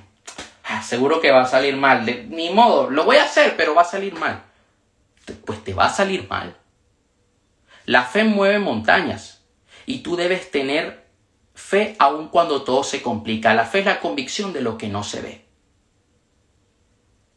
ah, 0.64 0.82
seguro 0.82 1.22
que 1.22 1.32
va 1.32 1.44
a 1.44 1.48
salir 1.48 1.78
mal. 1.78 2.06
De, 2.06 2.24
ni 2.24 2.50
modo, 2.50 2.90
lo 2.90 3.06
voy 3.06 3.18
a 3.18 3.24
hacer, 3.24 3.56
pero 3.56 3.76
va 3.76 3.84
a 3.84 3.86
salir 3.86 4.16
mal. 4.16 4.44
Pues 5.46 5.64
te 5.64 5.74
va 5.74 5.86
a 5.86 5.94
salir 5.94 6.28
mal. 6.28 6.58
La 7.86 8.04
fe 8.04 8.24
mueve 8.24 8.58
montañas 8.58 9.44
y 9.86 10.00
tú 10.00 10.16
debes 10.16 10.50
tener 10.50 11.06
fe 11.54 11.96
aun 12.00 12.30
cuando 12.30 12.64
todo 12.64 12.84
se 12.84 13.04
complica. 13.04 13.54
La 13.54 13.66
fe 13.66 13.80
es 13.80 13.86
la 13.86 14.00
convicción 14.00 14.54
de 14.54 14.62
lo 14.62 14.78
que 14.80 14.88
no 14.88 15.04
se 15.04 15.22
ve. 15.22 15.46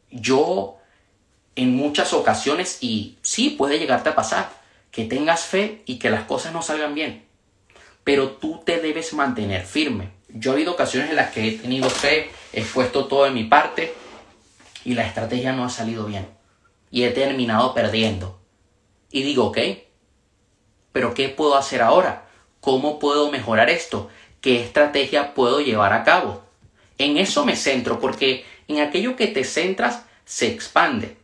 Yo 0.09 0.77
en 1.55 1.75
muchas 1.75 2.13
ocasiones, 2.13 2.79
y 2.81 3.19
sí 3.21 3.51
puede 3.51 3.77
llegarte 3.77 4.09
a 4.09 4.15
pasar, 4.15 4.58
que 4.91 5.05
tengas 5.05 5.41
fe 5.41 5.83
y 5.85 5.99
que 5.99 6.09
las 6.09 6.23
cosas 6.23 6.53
no 6.53 6.61
salgan 6.61 6.95
bien, 6.95 7.25
pero 8.03 8.31
tú 8.31 8.61
te 8.65 8.79
debes 8.79 9.13
mantener 9.13 9.65
firme. 9.65 10.11
Yo 10.29 10.51
he 10.51 10.55
habido 10.55 10.73
ocasiones 10.73 11.09
en 11.09 11.15
las 11.15 11.31
que 11.31 11.47
he 11.47 11.51
tenido 11.53 11.89
fe, 11.89 12.29
he 12.53 12.63
puesto 12.63 13.05
todo 13.05 13.25
de 13.25 13.31
mi 13.31 13.43
parte 13.45 13.93
y 14.85 14.93
la 14.93 15.05
estrategia 15.05 15.53
no 15.53 15.63
ha 15.65 15.69
salido 15.69 16.05
bien 16.05 16.27
y 16.91 17.03
he 17.03 17.11
terminado 17.11 17.73
perdiendo. 17.73 18.39
Y 19.11 19.23
digo, 19.23 19.45
ok, 19.45 19.57
pero 20.91 21.13
¿qué 21.13 21.29
puedo 21.29 21.55
hacer 21.55 21.81
ahora? 21.81 22.27
¿Cómo 22.61 22.99
puedo 22.99 23.31
mejorar 23.31 23.69
esto? 23.69 24.09
¿Qué 24.41 24.63
estrategia 24.63 25.33
puedo 25.33 25.61
llevar 25.61 25.93
a 25.93 26.03
cabo? 26.03 26.43
En 26.97 27.17
eso 27.17 27.45
me 27.45 27.55
centro 27.55 27.99
porque 27.99 28.45
en 28.67 28.79
aquello 28.79 29.15
que 29.15 29.27
te 29.27 29.43
centras 29.43 30.05
se 30.25 30.47
expande. 30.47 31.17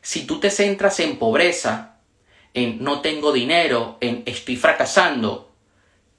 Si 0.00 0.26
tú 0.26 0.40
te 0.40 0.50
centras 0.50 1.00
en 1.00 1.18
pobreza, 1.18 1.97
en 2.54 2.82
no 2.82 3.00
tengo 3.00 3.32
dinero, 3.32 3.98
en 4.00 4.22
estoy 4.26 4.56
fracasando, 4.56 5.50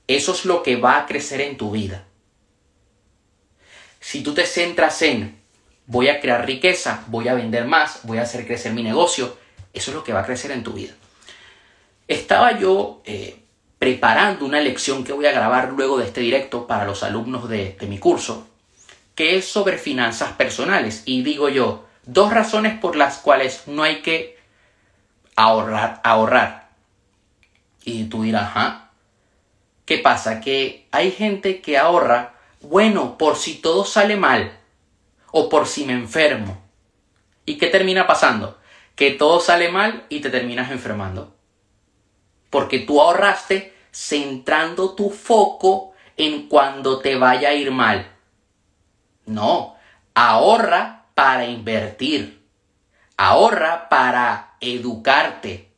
eso 0.08 0.32
es 0.32 0.46
lo 0.46 0.64
que 0.64 0.76
va 0.76 0.98
a 0.98 1.06
crecer 1.06 1.42
en 1.42 1.58
tu 1.58 1.72
vida. 1.72 2.06
Si 4.00 4.24
tú 4.24 4.34
te 4.34 4.46
centras 4.46 5.02
en 5.02 5.40
voy 5.86 6.08
a 6.08 6.20
crear 6.20 6.46
riqueza, 6.46 7.04
voy 7.08 7.28
a 7.28 7.34
vender 7.34 7.66
más, 7.66 8.02
voy 8.04 8.20
a 8.20 8.24
hacer 8.24 8.46
crecer 8.46 8.74
mi 8.74 8.84
negocio, 8.84 9.38
eso 9.74 9.92
es 9.92 9.96
lo 9.96 10.04
que 10.04 10.14
va 10.14 10.22
a 10.22 10.26
crecer 10.26 10.52
en 10.52 10.64
tu 10.64 10.74
vida. 10.74 10.94
Estaba 12.08 12.58
yo 12.58 13.02
eh, 13.06 13.40
preparando 13.78 14.46
una 14.46 14.62
lección 14.62 15.04
que 15.04 15.14
voy 15.14 15.26
a 15.26 15.32
grabar 15.32 15.74
luego 15.74 15.98
de 15.98 16.06
este 16.06 16.22
directo 16.22 16.66
para 16.66 16.86
los 16.86 17.04
alumnos 17.04 17.50
de, 17.50 17.76
de 17.80 17.88
mi 17.88 18.00
curso, 18.00 18.48
que 19.16 19.36
es 19.38 19.46
sobre 19.46 19.78
finanzas 19.78 20.34
personales. 20.34 21.04
Y 21.06 21.22
digo 21.24 21.50
yo, 21.50 21.86
dos 22.06 22.34
razones 22.34 22.80
por 22.80 22.96
las 22.96 23.18
cuales 23.18 23.64
no 23.68 23.84
hay 23.84 24.02
que 24.02 24.39
ahorrar, 25.40 26.02
ahorrar. 26.04 26.70
Y 27.84 28.06
tú 28.06 28.24
dirás, 28.24 28.52
¿ah? 28.56 28.92
¿Qué 29.86 29.98
pasa? 29.98 30.42
Que 30.42 30.88
hay 30.92 31.12
gente 31.12 31.62
que 31.62 31.78
ahorra, 31.78 32.36
bueno, 32.62 33.18
por 33.18 33.36
si 33.36 33.56
todo 33.56 33.86
sale 33.86 34.16
mal 34.16 34.58
o 35.32 35.50
por 35.50 35.68
si 35.68 35.86
me 35.86 35.94
enfermo. 35.94 36.62
¿Y 37.46 37.58
qué 37.58 37.68
termina 37.68 38.06
pasando? 38.06 38.60
Que 38.96 39.12
todo 39.12 39.40
sale 39.40 39.70
mal 39.70 40.06
y 40.10 40.20
te 40.20 40.30
terminas 40.30 40.72
enfermando 40.72 41.40
porque 42.50 42.80
tú 42.80 43.02
ahorraste 43.02 43.74
centrando 43.92 44.96
tu 44.96 45.10
foco 45.10 45.94
en 46.18 46.48
cuando 46.48 47.00
te 47.00 47.16
vaya 47.16 47.50
a 47.50 47.54
ir 47.54 47.72
mal. 47.72 48.12
No, 49.26 49.76
ahorra 50.14 51.06
para 51.14 51.46
invertir, 51.46 52.46
ahorra 53.18 53.90
para 53.90 54.49
educarte. 54.62 55.70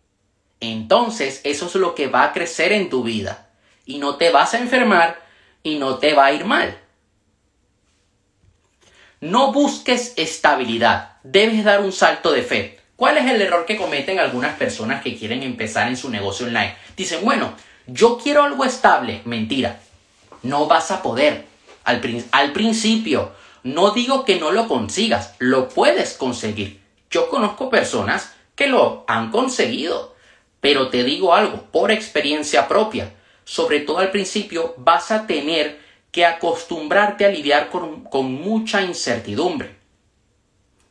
Entonces 0.60 1.42
eso 1.44 1.66
es 1.66 1.76
lo 1.76 1.96
que 1.96 2.08
va 2.08 2.24
a 2.24 2.34
crecer 2.34 2.72
en 2.72 2.90
tu 2.90 3.04
vida 3.04 3.50
y 3.86 3.98
no 3.98 4.18
te 4.18 4.32
vas 4.32 4.54
a 4.54 4.60
enfermar 4.60 5.20
y 5.64 5.76
no 5.76 5.98
te 5.98 6.14
va 6.14 6.26
a 6.26 6.34
ir 6.34 6.46
mal. 6.46 6.78
No 9.20 9.52
busques 9.52 10.14
estabilidad, 10.18 11.18
debes 11.24 11.64
dar 11.64 11.82
un 11.82 11.92
salto 11.92 12.32
de 12.32 12.44
fe. 12.44 12.80
¿Cuál 12.96 13.18
es 13.18 13.32
el 13.32 13.42
error 13.42 13.66
que 13.66 13.78
cometen 13.78 14.20
algunas 14.20 14.56
personas 14.58 15.02
que 15.02 15.18
quieren 15.18 15.42
empezar 15.42 15.88
en 15.88 15.98
su 15.98 16.10
negocio 16.10 16.46
online? 16.46 16.76
Dicen, 16.96 17.26
bueno, 17.26 17.54
yo 17.88 18.20
quiero 18.22 18.44
algo 18.44 18.64
estable. 18.64 19.22
Mentira. 19.26 19.80
No 20.44 20.68
vas 20.68 20.92
a 20.92 21.02
poder. 21.02 21.46
Al, 21.84 22.02
al 22.32 22.52
principio, 22.54 23.32
no 23.64 23.92
digo 23.92 24.24
que 24.24 24.40
no 24.40 24.52
lo 24.52 24.68
consigas, 24.68 25.34
lo 25.40 25.70
puedes 25.70 26.14
conseguir. 26.14 26.80
Yo 27.10 27.30
conozco 27.30 27.70
personas 27.70 28.34
que 28.56 28.68
lo 28.68 29.06
han 29.08 29.32
conseguido. 29.32 30.16
Pero 30.60 30.90
te 30.90 31.04
digo 31.04 31.34
algo, 31.34 31.64
por 31.72 31.92
experiencia 31.92 32.68
propia, 32.68 33.14
sobre 33.44 33.80
todo 33.80 33.98
al 33.98 34.12
principio 34.12 34.76
vas 34.78 35.12
a 35.12 35.26
tener 35.26 35.80
que 36.12 36.26
acostumbrarte 36.26 37.26
a 37.26 37.30
lidiar 37.30 37.70
con, 37.70 38.04
con 38.04 38.32
mucha 38.32 38.82
incertidumbre. 38.82 39.76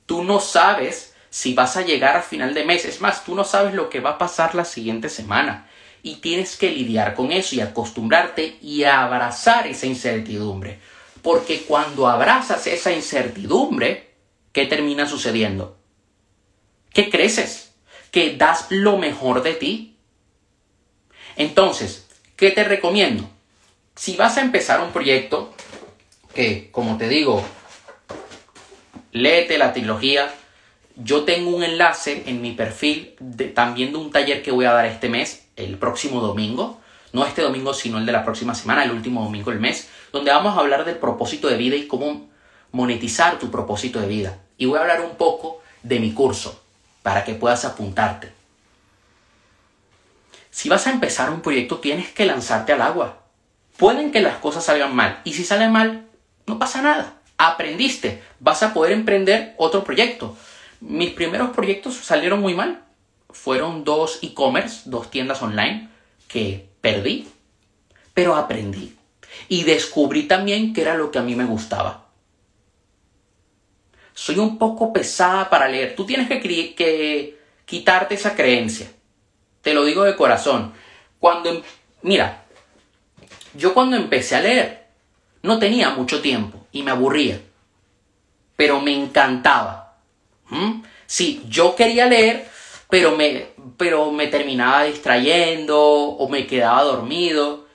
Tú 0.06 0.24
no 0.24 0.40
sabes 0.40 1.14
si 1.30 1.54
vas 1.54 1.76
a 1.76 1.82
llegar 1.82 2.16
a 2.16 2.22
final 2.22 2.52
de 2.52 2.64
mes. 2.64 2.84
Es 2.84 3.00
más, 3.00 3.24
tú 3.24 3.34
no 3.34 3.44
sabes 3.44 3.74
lo 3.74 3.88
que 3.88 4.00
va 4.00 4.10
a 4.10 4.18
pasar 4.18 4.54
la 4.54 4.64
siguiente 4.64 5.08
semana. 5.08 5.68
Y 6.02 6.16
tienes 6.16 6.56
que 6.56 6.70
lidiar 6.70 7.14
con 7.14 7.30
eso 7.30 7.54
y 7.54 7.60
acostumbrarte 7.60 8.58
y 8.60 8.84
abrazar 8.84 9.66
esa 9.66 9.86
incertidumbre. 9.86 10.80
Porque 11.22 11.62
cuando 11.62 12.08
abrazas 12.08 12.66
esa 12.66 12.90
incertidumbre, 12.92 14.10
¿qué 14.52 14.66
termina 14.66 15.06
sucediendo? 15.06 15.79
Que 16.92 17.10
creces, 17.10 17.72
que 18.10 18.36
das 18.36 18.66
lo 18.70 18.98
mejor 18.98 19.42
de 19.42 19.54
ti. 19.54 19.96
Entonces, 21.36 22.08
¿qué 22.36 22.50
te 22.50 22.64
recomiendo? 22.64 23.28
Si 23.94 24.16
vas 24.16 24.36
a 24.36 24.40
empezar 24.40 24.80
un 24.80 24.92
proyecto, 24.92 25.54
que 26.34 26.70
como 26.70 26.96
te 26.98 27.08
digo, 27.08 27.44
léete 29.12 29.58
la 29.58 29.72
trilogía 29.72 30.32
yo 31.02 31.24
tengo 31.24 31.56
un 31.56 31.62
enlace 31.62 32.24
en 32.26 32.42
mi 32.42 32.52
perfil 32.52 33.14
también 33.54 33.92
de 33.92 33.98
un 33.98 34.10
taller 34.10 34.42
que 34.42 34.50
voy 34.50 34.66
a 34.66 34.72
dar 34.72 34.86
este 34.86 35.08
mes, 35.08 35.46
el 35.56 35.78
próximo 35.78 36.20
domingo. 36.20 36.78
No 37.12 37.26
este 37.26 37.42
domingo, 37.42 37.74
sino 37.74 37.98
el 37.98 38.06
de 38.06 38.12
la 38.12 38.24
próxima 38.24 38.54
semana, 38.54 38.84
el 38.84 38.92
último 38.92 39.24
domingo 39.24 39.50
del 39.50 39.58
mes, 39.58 39.88
donde 40.12 40.30
vamos 40.30 40.56
a 40.56 40.60
hablar 40.60 40.84
del 40.84 40.96
propósito 40.96 41.48
de 41.48 41.56
vida 41.56 41.74
y 41.74 41.88
cómo 41.88 42.28
monetizar 42.70 43.38
tu 43.38 43.50
propósito 43.50 44.00
de 44.00 44.06
vida. 44.06 44.38
Y 44.58 44.66
voy 44.66 44.78
a 44.78 44.82
hablar 44.82 45.00
un 45.00 45.16
poco 45.16 45.60
de 45.82 45.98
mi 45.98 46.12
curso, 46.12 46.62
para 47.02 47.24
que 47.24 47.34
puedas 47.34 47.64
apuntarte. 47.64 48.32
Si 50.50 50.68
vas 50.68 50.86
a 50.86 50.90
empezar 50.90 51.30
un 51.30 51.40
proyecto, 51.40 51.78
tienes 51.78 52.10
que 52.10 52.26
lanzarte 52.26 52.72
al 52.72 52.82
agua. 52.82 53.18
Pueden 53.76 54.12
que 54.12 54.20
las 54.20 54.36
cosas 54.38 54.64
salgan 54.64 54.94
mal, 54.94 55.20
y 55.24 55.32
si 55.32 55.44
salen 55.44 55.72
mal, 55.72 56.06
no 56.46 56.58
pasa 56.58 56.82
nada. 56.82 57.14
Aprendiste, 57.38 58.22
vas 58.40 58.62
a 58.62 58.74
poder 58.74 58.92
emprender 58.92 59.54
otro 59.56 59.84
proyecto 59.84 60.36
mis 60.80 61.10
primeros 61.10 61.50
proyectos 61.50 61.94
salieron 61.96 62.40
muy 62.40 62.54
mal. 62.54 62.82
Fueron 63.28 63.84
dos 63.84 64.18
e-commerce, 64.22 64.82
dos 64.86 65.10
tiendas 65.10 65.42
online 65.42 65.88
que 66.26 66.68
perdí, 66.80 67.28
pero 68.14 68.34
aprendí. 68.34 68.96
Y 69.48 69.64
descubrí 69.64 70.24
también 70.24 70.72
que 70.72 70.82
era 70.82 70.94
lo 70.94 71.10
que 71.10 71.18
a 71.18 71.22
mí 71.22 71.36
me 71.36 71.44
gustaba. 71.44 72.06
Soy 74.20 74.38
un 74.38 74.58
poco 74.58 74.92
pesada 74.92 75.48
para 75.48 75.66
leer. 75.66 75.96
Tú 75.96 76.04
tienes 76.04 76.28
que, 76.28 76.74
que 76.74 77.38
quitarte 77.64 78.16
esa 78.16 78.36
creencia. 78.36 78.92
Te 79.62 79.72
lo 79.72 79.82
digo 79.82 80.04
de 80.04 80.14
corazón. 80.14 80.74
Cuando, 81.18 81.48
em, 81.48 81.62
mira, 82.02 82.44
yo 83.54 83.72
cuando 83.72 83.96
empecé 83.96 84.36
a 84.36 84.42
leer 84.42 84.88
no 85.40 85.58
tenía 85.58 85.88
mucho 85.88 86.20
tiempo 86.20 86.66
y 86.70 86.82
me 86.82 86.90
aburría. 86.90 87.40
pero 88.56 88.78
me 88.82 88.92
encantaba. 88.94 89.96
¿Mm? 90.50 90.82
Sí, 91.06 91.42
yo 91.48 91.74
quería 91.74 92.04
leer, 92.04 92.46
pero 92.90 93.16
me, 93.16 93.46
pero 93.78 94.12
me 94.12 94.26
terminaba 94.26 94.82
distrayendo 94.82 95.80
o 95.80 96.28
me 96.28 96.46
quedaba 96.46 96.82
dormido. 96.82 97.66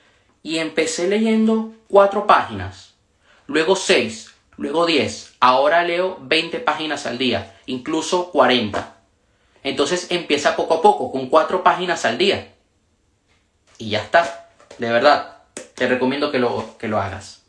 Y 0.44 0.58
empecé 0.58 1.08
leyendo 1.08 1.72
cuatro 1.88 2.24
páginas, 2.24 2.94
luego 3.48 3.74
seis, 3.74 4.25
luego 4.56 4.86
diez. 4.86 5.34
Ahora 5.40 5.82
leo 5.82 6.18
20 6.20 6.60
páginas 6.60 7.06
al 7.06 7.18
día, 7.18 7.58
incluso 7.66 8.30
40. 8.30 8.94
Entonces 9.62 10.06
empieza 10.10 10.56
poco 10.56 10.74
a 10.74 10.82
poco, 10.82 11.10
con 11.10 11.28
cuatro 11.28 11.62
páginas 11.62 12.04
al 12.04 12.18
día. 12.18 12.54
Y 13.78 13.90
ya 13.90 14.02
está. 14.02 14.48
De 14.78 14.90
verdad, 14.90 15.38
te 15.74 15.88
recomiendo 15.88 16.30
que 16.30 16.38
lo, 16.38 16.76
que 16.78 16.88
lo 16.88 17.00
hagas. 17.00 17.42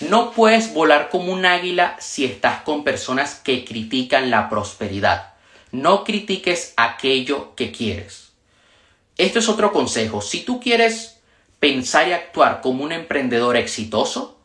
No 0.00 0.30
puedes 0.30 0.72
volar 0.72 1.08
como 1.08 1.32
un 1.32 1.44
águila 1.44 1.96
si 1.98 2.24
estás 2.24 2.62
con 2.62 2.84
personas 2.84 3.34
que 3.34 3.64
critican 3.64 4.30
la 4.30 4.48
prosperidad. 4.48 5.34
No 5.72 6.04
critiques 6.04 6.72
aquello 6.76 7.56
que 7.56 7.72
quieres. 7.72 8.30
Esto 9.16 9.40
es 9.40 9.48
otro 9.48 9.72
consejo. 9.72 10.22
Si 10.22 10.44
tú 10.44 10.60
quieres 10.60 11.18
pensar 11.58 12.06
y 12.06 12.12
actuar 12.12 12.60
como 12.60 12.84
un 12.84 12.92
emprendedor 12.92 13.56
exitoso, 13.56 14.37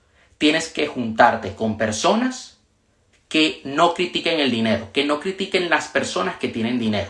tienes 0.44 0.68
que 0.68 0.88
juntarte 0.88 1.56
con 1.56 1.78
personas 1.78 2.58
que 3.30 3.62
no 3.64 3.94
critiquen 3.94 4.42
el 4.42 4.52
dinero, 4.52 4.90
que 4.92 5.06
no 5.06 5.22
critiquen 5.22 5.70
las 5.70 5.88
personas 5.88 6.36
que 6.36 6.50
tienen 6.50 6.78
dinero. 6.78 7.10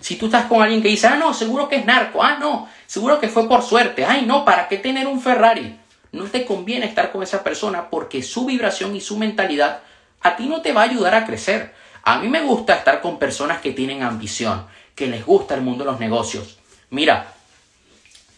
Si 0.00 0.16
tú 0.16 0.24
estás 0.24 0.46
con 0.46 0.62
alguien 0.62 0.80
que 0.80 0.88
dice, 0.88 1.06
ah, 1.06 1.16
no, 1.16 1.34
seguro 1.34 1.68
que 1.68 1.76
es 1.76 1.84
narco, 1.84 2.22
ah, 2.22 2.38
no, 2.40 2.66
seguro 2.86 3.20
que 3.20 3.28
fue 3.28 3.46
por 3.46 3.60
suerte, 3.60 4.06
ay, 4.06 4.24
no, 4.24 4.42
¿para 4.46 4.68
qué 4.68 4.78
tener 4.78 5.06
un 5.06 5.20
Ferrari? 5.20 5.78
no 6.12 6.24
te 6.24 6.46
conviene 6.46 6.86
estar 6.86 7.12
con 7.12 7.22
esa 7.22 7.44
persona 7.44 7.90
porque 7.90 8.22
su 8.22 8.46
vibración 8.46 8.96
y 8.96 9.02
su 9.02 9.18
mentalidad 9.18 9.82
a 10.22 10.36
ti 10.36 10.46
no 10.46 10.62
te 10.62 10.72
va 10.72 10.80
a 10.80 10.84
ayudar 10.84 11.14
a 11.14 11.26
crecer. 11.26 11.74
A 12.04 12.20
mí 12.20 12.28
me 12.28 12.40
gusta 12.40 12.76
estar 12.76 13.02
con 13.02 13.18
personas 13.18 13.60
que 13.60 13.72
tienen 13.72 14.02
ambición, 14.02 14.66
que 14.94 15.08
les 15.08 15.26
gusta 15.26 15.56
el 15.56 15.60
mundo 15.60 15.84
de 15.84 15.90
los 15.90 16.00
negocios. 16.00 16.58
Mira, 16.88 17.34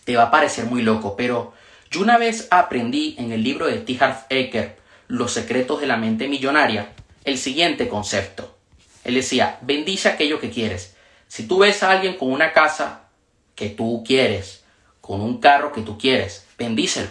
te 0.03 0.17
va 0.17 0.25
a 0.25 0.31
parecer 0.33 0.65
muy 0.65 0.83
loco, 0.83 1.15
pero 1.17 1.53
yo 1.91 2.01
una 2.01 2.19
vez 2.19 2.49
aprendí 2.51 3.17
en 3.19 3.33
el 3.33 3.43
libro 3.43 3.67
de 3.67 3.79
T. 3.79 3.97
Harv 4.01 4.27
Eker, 4.29 4.79
Los 5.07 5.33
secretos 5.33 5.81
de 5.81 5.87
la 5.87 5.97
mente 5.97 6.29
millonaria, 6.29 6.93
el 7.25 7.39
siguiente 7.39 7.89
concepto. 7.89 8.57
Él 9.05 9.15
decía, 9.15 9.59
bendice 9.63 10.09
aquello 10.09 10.39
que 10.39 10.51
quieres. 10.51 10.97
Si 11.29 11.47
tú 11.47 11.59
ves 11.61 11.83
a 11.83 11.91
alguien 11.91 12.17
con 12.17 12.31
una 12.31 12.53
casa 12.53 13.09
que 13.55 13.71
tú 13.71 14.05
quieres, 14.07 14.65
con 15.01 15.21
un 15.23 15.41
carro 15.41 15.73
que 15.73 15.81
tú 15.81 15.97
quieres, 15.97 16.47
bendícelo. 16.59 17.09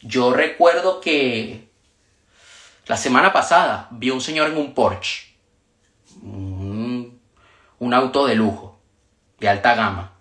Yo 0.00 0.32
recuerdo 0.32 1.00
que 1.00 1.68
la 2.86 2.96
semana 2.96 3.32
pasada 3.32 3.88
vi 3.92 4.10
a 4.10 4.14
un 4.14 4.20
señor 4.20 4.50
en 4.50 4.58
un 4.58 4.74
Porsche, 4.74 5.34
un, 6.20 7.20
auto 7.94 8.26
de 8.26 8.34
lujo, 8.34 8.80
de 9.38 9.48
alta 9.48 9.74
gama. 9.74 10.12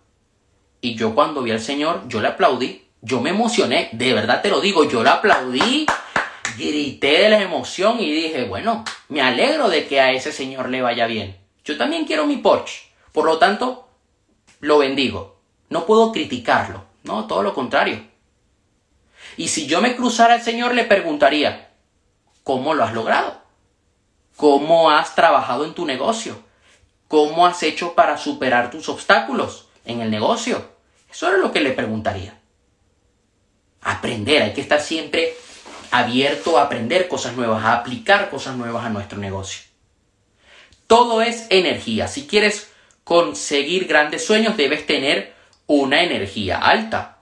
Y 0.80 0.96
yo 0.96 1.16
cuando 1.16 1.42
vi 1.42 1.52
al 1.52 1.60
señor, 1.60 2.08
yo 2.08 2.22
le 2.22 2.28
aplaudí, 2.28 2.83
yo 3.03 3.19
me 3.19 3.31
emocioné, 3.31 3.89
de 3.91 4.13
verdad 4.13 4.41
te 4.41 4.50
lo 4.50 4.62
digo, 4.62 4.86
yo 4.86 5.03
le 5.03 5.10
aplaudí, 5.10 5.86
grité 6.57 7.24
de 7.24 7.29
la 7.29 7.41
emoción 7.41 8.00
y 8.00 8.10
dije, 8.10 8.45
bueno, 8.45 8.86
me 9.10 9.22
alegro 9.22 9.67
de 9.67 9.88
que 9.88 10.00
a 10.00 10.12
ese 10.12 10.31
señor 10.31 10.69
le 10.69 10.81
vaya 10.81 11.05
bien. 11.05 11.38
Yo 11.65 11.77
también 11.77 12.05
quiero 12.05 12.25
mi 12.25 12.38
Porsche, 12.38 12.83
por 13.12 13.25
lo 13.25 13.39
tanto, 13.39 13.89
lo 14.62 14.77
bendigo. 14.77 15.41
No 15.69 15.86
puedo 15.86 16.13
criticarlo, 16.13 16.86
no, 17.03 17.27
todo 17.27 17.43
lo 17.43 17.53
contrario. 17.53 18.07
Y 19.36 19.50
si 19.50 19.67
yo 19.67 19.81
me 19.81 19.95
cruzara 19.95 20.36
al 20.36 20.41
Señor, 20.41 20.74
le 20.74 20.86
preguntaría, 20.86 21.72
¿cómo 22.43 22.74
lo 22.74 22.83
has 22.83 22.93
logrado? 22.93 23.41
¿Cómo 24.38 24.91
has 24.91 25.15
trabajado 25.15 25.65
en 25.65 25.74
tu 25.74 25.86
negocio? 25.86 26.38
¿Cómo 27.07 27.47
has 27.47 27.63
hecho 27.63 27.95
para 27.95 28.17
superar 28.17 28.71
tus 28.71 28.88
obstáculos 28.88 29.67
en 29.86 30.01
el 30.01 30.10
negocio? 30.10 30.63
Eso 31.12 31.34
es 31.34 31.39
lo 31.39 31.51
que 31.51 31.62
le 31.62 31.71
preguntaría. 31.71 32.42
Aprender, 33.84 34.41
hay 34.41 34.54
que 34.54 34.62
estar 34.62 34.82
siempre 34.82 35.36
abierto 35.91 36.58
a 36.58 36.63
aprender 36.63 37.08
cosas 37.08 37.36
nuevas, 37.36 37.63
a 37.63 37.74
aplicar 37.74 38.30
cosas 38.30 38.56
nuevas 38.56 38.86
a 38.86 38.89
nuestro 38.89 39.19
negocio. 39.19 39.62
Todo 40.88 41.22
es 41.22 41.48
energía. 41.50 42.08
Si 42.08 42.28
quieres 42.28 42.72
conseguir 43.04 43.88
grandes 43.88 44.26
sueños, 44.26 44.58
debes 44.58 44.86
tener 44.86 45.34
una 45.67 46.04
energía 46.04 46.58
alta. 46.58 47.19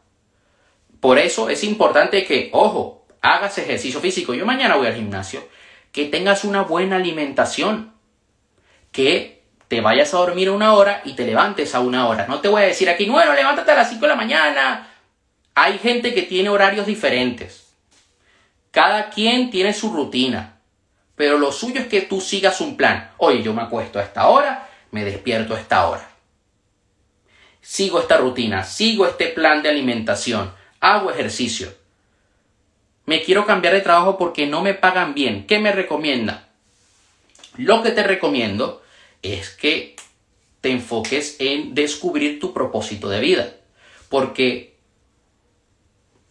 Por 1.00 1.17
eso 1.17 1.50
es 1.50 1.63
importante 1.63 2.26
que, 2.26 2.50
ojo, 2.54 3.06
hagas 3.21 3.58
ejercicio 3.58 4.00
físico. 4.00 4.34
Yo 4.34 4.45
mañana 4.45 4.76
voy 4.76 4.88
al 4.88 4.95
gimnasio. 4.95 5.47
Que 5.91 6.06
tengas 6.06 6.43
una 6.43 6.62
buena 6.62 6.97
alimentación. 6.97 7.93
Que 8.91 9.43
te 9.67 9.82
vayas 9.82 10.13
a 10.13 10.17
dormir 10.17 10.50
una 10.50 10.74
hora 10.74 11.02
y 11.06 11.13
te 11.13 11.26
levantes 11.26 11.76
a 11.76 11.80
una 11.80 12.08
hora. 12.08 12.28
No 12.28 12.41
te 12.41 12.50
voy 12.50 12.63
a 12.63 12.65
decir 12.65 12.89
aquí, 12.89 13.10
bueno, 13.10 13.34
levántate 13.34 13.71
a 13.71 13.76
las 13.76 13.89
5 13.89 14.02
de 14.02 14.08
la 14.08 14.15
mañana. 14.15 14.90
Hay 15.62 15.78
gente 15.78 16.15
que 16.15 16.24
tiene 16.24 16.50
horarios 16.50 16.88
diferentes. 16.88 17.67
Cada 18.71 19.12
quien 19.12 19.52
tiene 19.52 19.76
su 19.76 19.93
rutina. 19.93 20.60
Pero 21.15 21.38
lo 21.38 21.52
suyo 21.52 21.82
es 21.82 21.86
que 21.86 22.02
tú 22.02 22.19
sigas 22.19 22.62
un 22.62 22.76
plan. 22.76 23.12
Oye, 23.17 23.43
yo 23.43 23.54
me 23.54 23.62
acuesto 23.62 24.00
a 24.00 24.02
esta 24.02 24.28
hora, 24.28 24.67
me 24.89 25.06
despierto 25.06 25.54
a 25.54 25.60
esta 25.60 25.88
hora. 25.88 26.10
Sigo 27.62 28.00
esta 28.00 28.17
rutina, 28.17 28.63
sigo 28.63 29.06
este 29.06 29.28
plan 29.28 29.62
de 29.62 29.69
alimentación 29.69 30.52
hago 30.80 31.12
ejercicio. 31.12 31.71
Me 33.06 33.21
quiero 33.21 33.45
cambiar 33.45 33.76
de 33.76 33.82
trabajo 33.82 34.17
porque 34.17 34.47
no 34.47 34.63
me 34.63 34.74
pagan 34.74 35.13
bien. 35.13 35.45
¿Qué 35.45 35.60
me 35.60 35.71
recomienda? 35.71 36.50
Lo 37.58 37.84
que 37.84 37.91
te 37.91 38.02
recomiendo 38.02 38.82
es 39.21 39.52
que 39.52 39.95
te 40.62 40.71
enfoques 40.71 41.36
en 41.38 41.76
descubrir 41.76 42.39
tu 42.39 42.52
propósito 42.52 43.10
de 43.10 43.19
vida. 43.19 43.54
Porque 44.10 44.70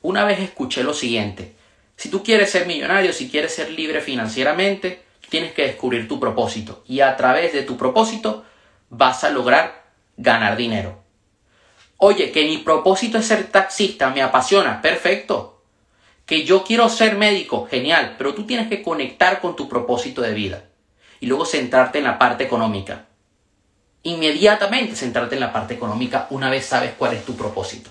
una 0.03 0.25
vez 0.25 0.41
escuché 0.41 0.83
lo 0.83 0.95
siguiente. 0.95 1.55
Si 1.97 2.09
tú 2.09 2.23
quieres 2.23 2.51
ser 2.51 2.67
millonario, 2.67 3.13
si 3.13 3.31
quieres 3.31 3.55
ser 3.55 3.71
libre 3.71 4.01
financieramente, 4.01 5.03
tienes 5.29 5.53
que 5.53 5.67
descubrir 5.67 6.09
tu 6.09 6.19
propósito. 6.19 6.83
Y 6.87 7.01
a 7.01 7.17
través 7.17 7.53
de 7.53 7.63
tu 7.63 7.77
propósito 7.77 8.45
vas 8.89 9.25
a 9.25 9.31
lograr 9.31 9.85
ganar 10.17 10.57
dinero. 10.57 11.03
Oye, 11.97 12.33
que 12.33 12.45
mi 12.45 12.59
propósito 12.59 13.19
es 13.19 13.27
ser 13.27 13.49
taxista, 13.49 14.11
me 14.11 14.23
apasiona, 14.23 14.81
perfecto. 14.81 15.63
Que 16.25 16.45
yo 16.45 16.65
quiero 16.65 16.89
ser 16.89 17.17
médico, 17.17 17.67
genial, 17.67 18.15
pero 18.17 18.35
tú 18.35 18.47
tienes 18.47 18.69
que 18.69 18.83
conectar 18.83 19.41
con 19.41 19.55
tu 19.55 19.69
propósito 19.69 20.23
de 20.23 20.33
vida 20.33 20.65
y 21.21 21.27
luego 21.27 21.45
centrarte 21.45 21.99
en 21.99 22.05
la 22.05 22.19
parte 22.19 22.45
económica. 22.45 23.07
Inmediatamente 24.03 24.97
centrarte 24.97 25.35
en 25.35 25.43
la 25.43 25.53
parte 25.53 25.75
económica 25.75 26.27
una 26.31 26.49
vez 26.49 26.65
sabes 26.65 26.93
cuál 26.97 27.13
es 27.13 27.25
tu 27.27 27.37
propósito. 27.37 27.91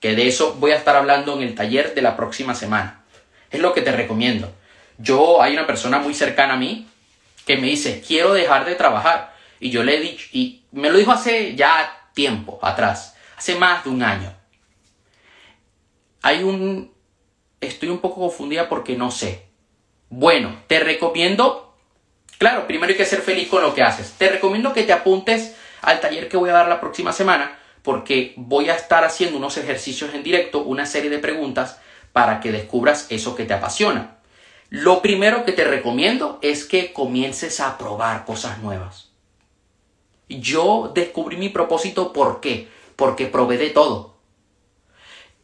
Que 0.00 0.14
de 0.14 0.28
eso 0.28 0.54
voy 0.54 0.70
a 0.70 0.76
estar 0.76 0.96
hablando 0.96 1.34
en 1.36 1.42
el 1.42 1.54
taller 1.54 1.94
de 1.94 2.02
la 2.02 2.16
próxima 2.16 2.54
semana. 2.54 3.04
Es 3.50 3.60
lo 3.60 3.72
que 3.72 3.82
te 3.82 3.92
recomiendo. 3.92 4.52
Yo, 4.98 5.42
hay 5.42 5.52
una 5.52 5.66
persona 5.66 5.98
muy 5.98 6.14
cercana 6.14 6.54
a 6.54 6.58
mí 6.58 6.86
que 7.46 7.56
me 7.56 7.68
dice, 7.68 8.02
quiero 8.06 8.32
dejar 8.32 8.64
de 8.64 8.74
trabajar. 8.74 9.34
Y 9.60 9.70
yo 9.70 9.82
le 9.82 9.96
he 9.96 10.00
dicho, 10.00 10.26
y 10.32 10.62
me 10.72 10.90
lo 10.90 10.98
dijo 10.98 11.12
hace 11.12 11.54
ya 11.56 12.10
tiempo 12.14 12.58
atrás 12.62 13.14
hace 13.38 13.54
más 13.54 13.84
de 13.84 13.90
un 13.90 14.02
año. 14.02 14.34
Hay 16.22 16.42
un... 16.42 16.92
Estoy 17.60 17.88
un 17.88 17.98
poco 17.98 18.20
confundida 18.20 18.68
porque 18.68 18.96
no 18.96 19.10
sé. 19.10 19.46
Bueno, 20.10 20.62
te 20.66 20.80
recomiendo... 20.80 21.76
Claro, 22.38 22.66
primero 22.66 22.90
hay 22.92 22.96
que 22.96 23.04
ser 23.04 23.22
feliz 23.22 23.48
con 23.48 23.62
lo 23.62 23.74
que 23.74 23.82
haces. 23.82 24.12
Te 24.18 24.28
recomiendo 24.28 24.72
que 24.72 24.82
te 24.82 24.92
apuntes 24.92 25.56
al 25.80 26.00
taller 26.00 26.28
que 26.28 26.36
voy 26.36 26.50
a 26.50 26.54
dar 26.54 26.68
la 26.68 26.80
próxima 26.80 27.12
semana 27.12 27.58
porque 27.82 28.34
voy 28.36 28.68
a 28.70 28.74
estar 28.74 29.04
haciendo 29.04 29.36
unos 29.36 29.56
ejercicios 29.56 30.14
en 30.14 30.22
directo, 30.22 30.62
una 30.62 30.86
serie 30.86 31.10
de 31.10 31.18
preguntas 31.18 31.78
para 32.12 32.40
que 32.40 32.52
descubras 32.52 33.06
eso 33.10 33.34
que 33.34 33.44
te 33.44 33.54
apasiona. 33.54 34.18
Lo 34.70 35.02
primero 35.02 35.44
que 35.44 35.52
te 35.52 35.64
recomiendo 35.64 36.38
es 36.42 36.64
que 36.64 36.92
comiences 36.92 37.60
a 37.60 37.78
probar 37.78 38.24
cosas 38.24 38.58
nuevas. 38.58 39.10
Yo 40.28 40.92
descubrí 40.94 41.36
mi 41.36 41.48
propósito, 41.48 42.12
¿por 42.12 42.40
qué? 42.40 42.68
porque 42.98 43.26
probé 43.26 43.58
de 43.58 43.70
todo. 43.70 44.16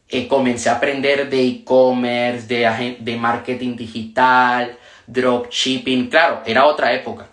Eh, 0.09 0.27
comencé 0.27 0.69
a 0.71 0.75
aprender 0.75 1.31
de 1.31 1.41
e-commerce, 1.47 2.49
de, 2.49 2.97
de 2.99 3.17
marketing 3.17 3.77
digital, 3.77 4.77
dropshipping, 5.07 6.09
claro, 6.11 6.43
era 6.45 6.67
otra 6.67 6.93
época. 6.93 7.29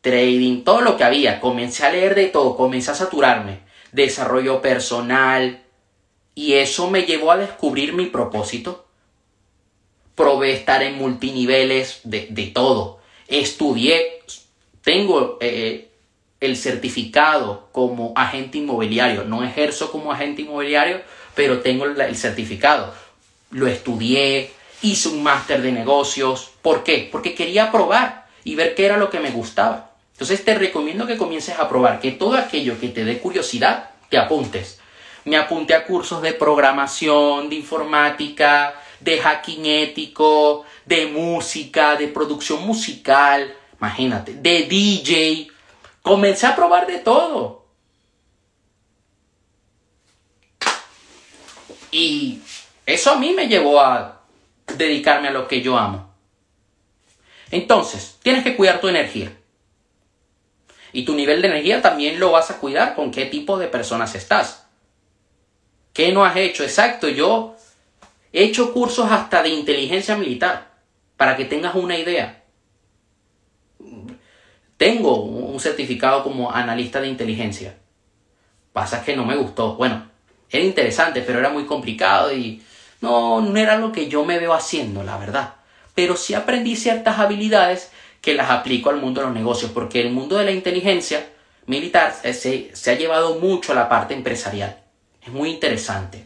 Trading, 0.00 0.64
todo 0.64 0.80
lo 0.80 0.96
que 0.96 1.04
había. 1.04 1.38
Comencé 1.38 1.84
a 1.84 1.90
leer 1.90 2.14
de 2.14 2.28
todo, 2.28 2.56
comencé 2.56 2.92
a 2.92 2.94
saturarme. 2.94 3.60
Desarrollo 3.92 4.60
personal. 4.60 5.62
Y 6.34 6.54
eso 6.54 6.90
me 6.90 7.02
llevó 7.02 7.32
a 7.32 7.36
descubrir 7.36 7.92
mi 7.92 8.06
propósito. 8.06 8.86
Probé 10.14 10.52
estar 10.52 10.82
en 10.82 10.98
multiniveles 10.98 12.00
de, 12.04 12.28
de 12.30 12.46
todo. 12.46 12.98
Estudié, 13.28 14.22
tengo 14.82 15.38
eh, 15.40 15.90
el 16.40 16.56
certificado 16.56 17.68
como 17.72 18.12
agente 18.16 18.58
inmobiliario. 18.58 19.24
No 19.24 19.44
ejerzo 19.44 19.90
como 19.90 20.12
agente 20.12 20.42
inmobiliario, 20.42 21.02
pero 21.34 21.60
tengo 21.60 21.84
el 21.84 22.16
certificado. 22.16 22.94
Lo 23.50 23.66
estudié, 23.66 24.50
hice 24.82 25.08
un 25.08 25.22
máster 25.22 25.62
de 25.62 25.72
negocios. 25.72 26.50
¿Por 26.62 26.84
qué? 26.84 27.08
Porque 27.10 27.34
quería 27.34 27.70
probar 27.70 28.26
y 28.44 28.54
ver 28.54 28.74
qué 28.74 28.86
era 28.86 28.96
lo 28.96 29.10
que 29.10 29.20
me 29.20 29.30
gustaba. 29.30 29.87
Entonces 30.18 30.44
te 30.44 30.56
recomiendo 30.56 31.06
que 31.06 31.16
comiences 31.16 31.56
a 31.60 31.68
probar, 31.68 32.00
que 32.00 32.10
todo 32.10 32.36
aquello 32.36 32.80
que 32.80 32.88
te 32.88 33.04
dé 33.04 33.20
curiosidad, 33.20 33.90
te 34.08 34.18
apuntes. 34.18 34.80
Me 35.24 35.36
apunté 35.36 35.74
a 35.74 35.84
cursos 35.84 36.20
de 36.22 36.32
programación, 36.32 37.48
de 37.48 37.54
informática, 37.54 38.74
de 38.98 39.20
hacking 39.20 39.64
ético, 39.64 40.64
de 40.84 41.06
música, 41.06 41.94
de 41.94 42.08
producción 42.08 42.66
musical, 42.66 43.54
imagínate, 43.78 44.34
de 44.34 44.64
DJ. 44.64 45.52
Comencé 46.02 46.48
a 46.48 46.56
probar 46.56 46.88
de 46.88 46.98
todo. 46.98 47.66
Y 51.92 52.40
eso 52.86 53.12
a 53.12 53.18
mí 53.18 53.32
me 53.34 53.46
llevó 53.46 53.80
a 53.80 54.22
dedicarme 54.76 55.28
a 55.28 55.30
lo 55.30 55.46
que 55.46 55.62
yo 55.62 55.78
amo. 55.78 56.12
Entonces, 57.52 58.18
tienes 58.20 58.42
que 58.42 58.56
cuidar 58.56 58.80
tu 58.80 58.88
energía. 58.88 59.37
Y 60.92 61.04
tu 61.04 61.14
nivel 61.14 61.42
de 61.42 61.48
energía 61.48 61.82
también 61.82 62.18
lo 62.18 62.32
vas 62.32 62.50
a 62.50 62.58
cuidar 62.58 62.94
con 62.94 63.10
qué 63.10 63.26
tipo 63.26 63.58
de 63.58 63.68
personas 63.68 64.14
estás. 64.14 64.66
¿Qué 65.92 66.12
no 66.12 66.24
has 66.24 66.36
hecho? 66.36 66.62
Exacto, 66.62 67.08
yo 67.08 67.56
he 68.32 68.44
hecho 68.44 68.72
cursos 68.72 69.10
hasta 69.10 69.42
de 69.42 69.50
inteligencia 69.50 70.16
militar, 70.16 70.70
para 71.16 71.36
que 71.36 71.44
tengas 71.44 71.74
una 71.74 71.98
idea. 71.98 72.44
Tengo 74.76 75.22
un 75.22 75.58
certificado 75.58 76.22
como 76.22 76.52
analista 76.52 77.00
de 77.00 77.08
inteligencia. 77.08 77.76
Pasa 78.72 79.04
que 79.04 79.16
no 79.16 79.24
me 79.24 79.34
gustó. 79.34 79.74
Bueno, 79.74 80.08
era 80.50 80.64
interesante, 80.64 81.22
pero 81.22 81.40
era 81.40 81.50
muy 81.50 81.66
complicado 81.66 82.32
y 82.32 82.62
no, 83.00 83.40
no 83.40 83.56
era 83.56 83.76
lo 83.76 83.90
que 83.90 84.08
yo 84.08 84.24
me 84.24 84.38
veo 84.38 84.54
haciendo, 84.54 85.02
la 85.02 85.18
verdad. 85.18 85.54
Pero 85.94 86.16
sí 86.16 86.34
aprendí 86.34 86.76
ciertas 86.76 87.18
habilidades 87.18 87.90
que 88.20 88.34
las 88.34 88.50
aplico 88.50 88.90
al 88.90 89.00
mundo 89.00 89.20
de 89.20 89.26
los 89.26 89.34
negocios, 89.34 89.70
porque 89.72 90.00
el 90.00 90.10
mundo 90.10 90.36
de 90.36 90.44
la 90.44 90.52
inteligencia 90.52 91.28
militar 91.66 92.14
se, 92.22 92.70
se 92.74 92.90
ha 92.90 92.94
llevado 92.94 93.38
mucho 93.38 93.72
a 93.72 93.76
la 93.76 93.88
parte 93.88 94.14
empresarial. 94.14 94.82
Es 95.22 95.28
muy 95.28 95.50
interesante. 95.50 96.24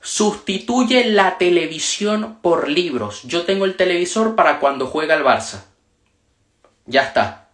Sustituye 0.00 1.04
la 1.04 1.38
televisión 1.38 2.38
por 2.40 2.68
libros. 2.68 3.22
Yo 3.24 3.44
tengo 3.44 3.64
el 3.64 3.76
televisor 3.76 4.34
para 4.36 4.58
cuando 4.58 4.86
juega 4.86 5.14
el 5.14 5.24
Barça. 5.24 5.64
Ya 6.86 7.02
está. 7.02 7.48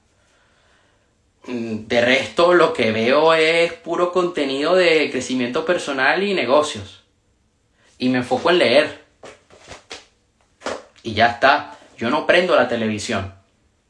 Mm, 1.46 1.87
de 1.87 2.00
resto, 2.00 2.54
lo 2.54 2.72
que 2.72 2.92
veo 2.92 3.35
es 3.35 3.72
puro 3.72 4.12
contenido 4.12 4.74
de 4.74 5.11
crecimiento 5.11 5.64
personal 5.64 6.22
y 6.22 6.33
negocios. 6.33 7.02
Y 7.98 8.09
me 8.09 8.18
enfoco 8.18 8.50
en 8.50 8.59
leer. 8.59 9.04
Y 11.02 11.14
ya 11.14 11.26
está. 11.26 11.73
Yo 11.96 12.11
no 12.11 12.26
prendo 12.26 12.57
la 12.57 12.68
televisión. 12.68 13.35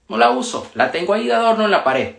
No 0.09 0.19
la 0.19 0.31
uso. 0.31 0.71
La 0.75 0.93
tengo 0.93 1.15
ahí 1.15 1.27
de 1.27 1.35
adorno 1.35 1.65
en 1.65 1.71
la 1.71 1.85
pared. 1.85 2.17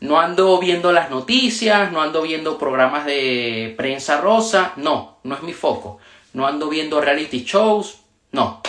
No 0.00 0.20
ando 0.20 0.58
viendo 0.58 0.92
las 0.92 1.10
noticias, 1.10 1.90
no 1.90 2.02
ando 2.02 2.22
viendo 2.22 2.58
programas 2.58 3.06
de 3.06 3.74
prensa 3.76 4.20
rosa. 4.20 4.72
No, 4.76 5.18
no 5.22 5.34
es 5.34 5.42
mi 5.42 5.52
foco. 5.52 5.98
No 6.32 6.46
ando 6.46 6.68
viendo 6.68 7.00
reality 7.00 7.44
shows. 7.44 8.00
No. 8.32 8.60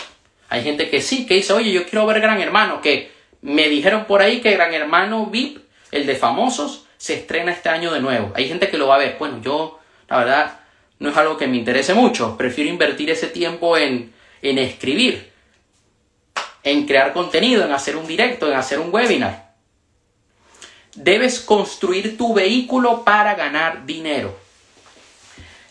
Hay 0.50 0.64
gente 0.64 0.90
que 0.90 1.02
sí, 1.02 1.26
que 1.26 1.36
dice, 1.36 1.54
oye, 1.54 1.72
yo 1.72 1.84
quiero 1.86 2.06
ver 2.06 2.22
Gran 2.22 2.40
Hermano, 2.40 2.82
que 2.82 3.12
me 3.42 3.68
dijeron 3.68 4.06
por 4.06 4.22
ahí 4.22 4.42
que 4.42 4.52
Gran 4.52 4.74
Hermano 4.74 5.26
VIP, 5.26 5.60
el 5.92 6.06
de 6.06 6.16
famosos, 6.16 6.86
se 6.98 7.16
estrena 7.16 7.52
este 7.52 7.70
año 7.70 7.92
de 7.92 8.00
nuevo. 8.00 8.32
Hay 8.36 8.48
gente 8.48 8.70
que 8.70 8.78
lo 8.78 8.88
va 8.88 8.96
a 8.96 9.00
ver. 9.00 9.18
Bueno, 9.20 9.42
yo, 9.42 9.80
la 10.08 10.18
verdad, 10.18 10.60
no 11.00 11.10
es 11.10 11.18
algo 11.18 11.38
que 11.38 11.48
me 11.48 11.58
interese 11.58 11.94
mucho. 11.94 12.38
Prefiero 12.38 12.70
invertir 12.70 13.10
ese 13.10 13.28
tiempo 13.28 13.78
en, 13.78 14.14
en 14.50 14.58
escribir, 14.58 15.32
en 16.64 16.86
crear 16.86 17.14
contenido, 17.14 17.66
en 17.66 17.72
hacer 17.72 17.96
un 17.96 18.08
directo, 18.08 18.48
en 18.48 18.58
hacer 18.58 18.80
un 18.80 18.94
webinar. 18.94 19.54
Debes 20.96 21.40
construir 21.40 22.18
tu 22.18 22.34
vehículo 22.34 23.04
para 23.04 23.36
ganar 23.36 23.86
dinero. 23.86 24.38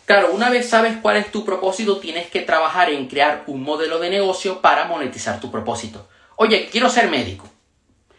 Claro, 0.04 0.32
una 0.32 0.50
vez 0.50 0.68
sabes 0.68 0.98
cuál 1.00 1.16
es 1.16 1.32
tu 1.32 1.44
propósito, 1.44 1.98
tienes 1.98 2.28
que 2.28 2.40
trabajar 2.40 2.90
en 2.90 3.08
crear 3.08 3.44
un 3.46 3.62
modelo 3.62 3.98
de 3.98 4.10
negocio 4.10 4.60
para 4.60 4.84
monetizar 4.84 5.40
tu 5.40 5.50
propósito. 5.50 6.08
Oye, 6.36 6.68
quiero 6.70 6.90
ser 6.90 7.08
médico 7.08 7.48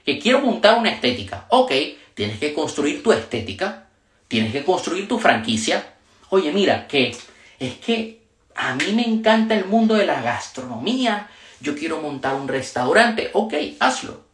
que 0.06 0.20
quiero 0.20 0.40
montar 0.40 0.78
una 0.78 0.92
estética. 0.92 1.46
Ok, 1.50 1.72
tienes 2.14 2.40
que 2.40 2.54
construir 2.54 3.02
tu 3.02 3.12
estética, 3.12 3.88
tienes 4.28 4.52
que 4.52 4.64
construir 4.64 5.08
tu 5.08 5.18
franquicia. 5.18 5.94
Oye, 6.30 6.52
mira, 6.52 6.88
que 6.88 7.16
es 7.60 7.74
que 7.78 8.22
a 8.56 8.76
mí 8.76 8.94
me 8.94 9.06
encanta 9.06 9.54
el 9.54 9.66
mundo 9.66 9.96
de 9.96 10.06
la 10.06 10.22
gastronomía, 10.22 11.30
yo 11.60 11.76
quiero 11.76 12.02
montar 12.02 12.36
un 12.36 12.48
restaurante. 12.48 13.30
Ok, 13.34 13.54
hazlo. 13.80 14.26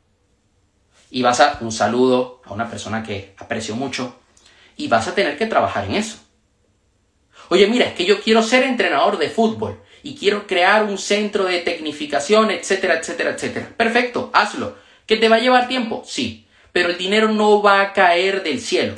Y 1.10 1.24
vas 1.24 1.40
a 1.40 1.58
un 1.62 1.72
saludo 1.72 2.42
a 2.46 2.54
una 2.54 2.70
persona 2.70 3.04
que 3.04 3.36
aprecio 3.38 3.76
mucho 3.76 4.16
y 4.78 4.88
vas 4.88 5.08
a 5.08 5.16
tener 5.16 5.38
que 5.38 5.48
trabajar 5.48 5.86
en 5.86 5.96
eso. 5.96 6.18
Oye, 7.50 7.68
mira, 7.68 7.88
es 7.88 7.94
que 7.94 8.06
yo 8.06 8.22
quiero 8.22 8.42
ser 8.44 8.64
entrenador 8.64 9.18
de 9.18 9.30
fútbol 9.30 9.82
y 10.04 10.16
quiero 10.16 10.48
crear 10.48 10.84
un 10.84 10.98
centro 10.98 11.46
de 11.46 11.60
tecnificación, 11.60 12.52
etcétera, 12.52 13.00
etcétera, 13.00 13.32
etcétera. 13.32 13.70
Perfecto, 13.76 14.30
hazlo. 14.34 14.78
¿Que 15.06 15.18
te 15.18 15.28
va 15.28 15.36
a 15.36 15.40
llevar 15.40 15.68
tiempo? 15.68 16.04
Sí, 16.06 16.48
pero 16.72 16.90
el 16.90 16.98
dinero 16.98 17.28
no 17.28 17.62
va 17.62 17.82
a 17.82 17.94
caer 17.94 18.44
del 18.44 18.62
cielo. 18.62 18.96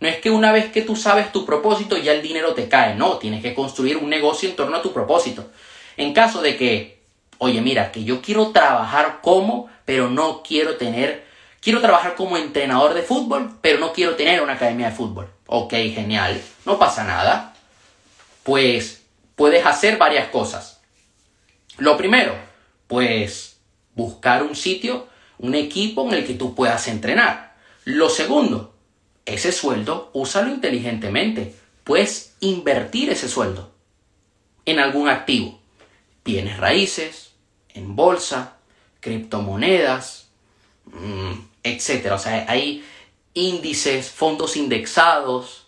No 0.00 0.08
es 0.08 0.18
que 0.18 0.30
una 0.30 0.52
vez 0.52 0.70
que 0.70 0.82
tú 0.82 0.96
sabes 0.96 1.32
tu 1.32 1.46
propósito 1.46 1.96
ya 1.96 2.12
el 2.12 2.22
dinero 2.22 2.54
te 2.54 2.68
cae, 2.68 2.94
no, 2.94 3.18
tienes 3.18 3.42
que 3.42 3.54
construir 3.54 3.96
un 3.96 4.10
negocio 4.10 4.48
en 4.48 4.56
torno 4.56 4.76
a 4.76 4.82
tu 4.82 4.92
propósito. 4.92 5.50
En 5.96 6.12
caso 6.12 6.42
de 6.42 6.56
que, 6.56 7.00
oye, 7.38 7.60
mira, 7.60 7.92
que 7.92 8.04
yo 8.04 8.20
quiero 8.20 8.50
trabajar 8.50 9.20
como, 9.22 9.68
pero 9.84 10.10
no 10.10 10.42
quiero 10.42 10.76
tener, 10.76 11.24
quiero 11.60 11.80
trabajar 11.80 12.14
como 12.14 12.36
entrenador 12.36 12.94
de 12.94 13.02
fútbol, 13.02 13.58
pero 13.60 13.78
no 13.78 13.92
quiero 13.92 14.16
tener 14.16 14.42
una 14.42 14.54
academia 14.54 14.90
de 14.90 14.96
fútbol. 14.96 15.30
Ok, 15.46 15.72
genial, 15.72 16.40
no 16.64 16.78
pasa 16.78 17.04
nada. 17.04 17.54
Pues 18.42 19.04
puedes 19.36 19.64
hacer 19.64 19.96
varias 19.96 20.28
cosas. 20.28 20.80
Lo 21.78 21.96
primero, 21.96 22.34
pues 22.86 23.58
buscar 23.94 24.42
un 24.42 24.56
sitio 24.56 25.08
un 25.38 25.54
equipo 25.54 26.06
en 26.08 26.14
el 26.14 26.26
que 26.26 26.34
tú 26.34 26.54
puedas 26.54 26.88
entrenar. 26.88 27.54
Lo 27.84 28.08
segundo, 28.08 28.73
ese 29.26 29.52
sueldo, 29.52 30.10
úsalo 30.12 30.50
inteligentemente. 30.50 31.54
Puedes 31.84 32.34
invertir 32.40 33.10
ese 33.10 33.28
sueldo 33.28 33.70
en 34.66 34.78
algún 34.78 35.08
activo. 35.08 35.58
Bienes 36.24 36.58
raíces, 36.58 37.32
en 37.74 37.96
bolsa, 37.96 38.56
criptomonedas, 39.00 40.28
mm, 40.86 41.32
etc. 41.62 42.12
O 42.12 42.18
sea, 42.18 42.46
hay 42.48 42.84
índices, 43.34 44.10
fondos 44.10 44.56
indexados. 44.56 45.66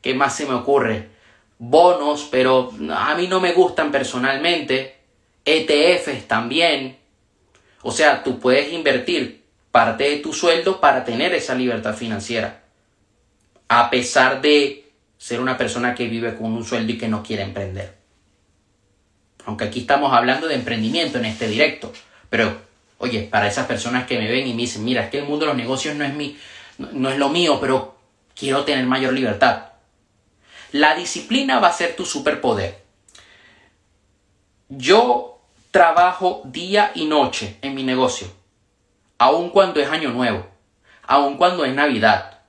¿Qué 0.00 0.14
más 0.14 0.36
se 0.36 0.46
me 0.46 0.54
ocurre? 0.54 1.10
Bonos, 1.58 2.28
pero 2.30 2.72
a 2.90 3.14
mí 3.16 3.26
no 3.26 3.40
me 3.40 3.52
gustan 3.52 3.90
personalmente. 3.90 4.96
ETFs 5.44 6.28
también. 6.28 6.98
O 7.82 7.92
sea, 7.92 8.22
tú 8.22 8.38
puedes 8.38 8.72
invertir 8.72 9.37
parte 9.70 10.04
de 10.04 10.16
tu 10.18 10.32
sueldo 10.32 10.80
para 10.80 11.04
tener 11.04 11.34
esa 11.34 11.54
libertad 11.54 11.94
financiera. 11.94 12.62
A 13.68 13.90
pesar 13.90 14.40
de 14.40 14.90
ser 15.18 15.40
una 15.40 15.58
persona 15.58 15.94
que 15.94 16.06
vive 16.08 16.34
con 16.36 16.52
un 16.52 16.64
sueldo 16.64 16.92
y 16.92 16.98
que 16.98 17.08
no 17.08 17.22
quiere 17.22 17.42
emprender. 17.42 17.96
Aunque 19.44 19.64
aquí 19.64 19.80
estamos 19.80 20.12
hablando 20.12 20.46
de 20.46 20.54
emprendimiento 20.54 21.18
en 21.18 21.24
este 21.24 21.48
directo. 21.48 21.92
Pero, 22.30 22.56
oye, 22.98 23.22
para 23.22 23.48
esas 23.48 23.66
personas 23.66 24.06
que 24.06 24.18
me 24.18 24.30
ven 24.30 24.46
y 24.46 24.54
me 24.54 24.62
dicen, 24.62 24.84
mira, 24.84 25.04
es 25.04 25.10
que 25.10 25.18
el 25.18 25.24
mundo 25.24 25.40
de 25.40 25.52
los 25.52 25.56
negocios 25.56 25.96
no 25.96 26.04
es, 26.04 26.14
mi, 26.14 26.38
no 26.78 27.10
es 27.10 27.18
lo 27.18 27.28
mío, 27.28 27.58
pero 27.60 27.96
quiero 28.34 28.64
tener 28.64 28.86
mayor 28.86 29.12
libertad. 29.12 29.68
La 30.72 30.94
disciplina 30.94 31.60
va 31.60 31.68
a 31.68 31.72
ser 31.72 31.96
tu 31.96 32.04
superpoder. 32.04 32.82
Yo 34.68 35.40
trabajo 35.70 36.42
día 36.44 36.92
y 36.94 37.06
noche 37.06 37.56
en 37.62 37.74
mi 37.74 37.82
negocio, 37.82 38.28
aun 39.18 39.50
cuando 39.50 39.80
es 39.80 39.88
año 39.88 40.10
nuevo, 40.10 40.46
aun 41.02 41.36
cuando 41.36 41.64
es 41.64 41.74
Navidad. 41.74 42.40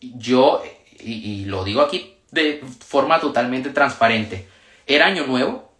Yo, 0.00 0.62
y, 0.98 1.44
lo 1.44 1.64
digo 1.64 1.82
aquí 1.82 2.16
de 2.30 2.62
forma 2.86 3.20
totalmente 3.20 3.70
transparente, 3.70 4.48
era 4.86 5.06
año 5.06 5.26
nuevo 5.26 5.72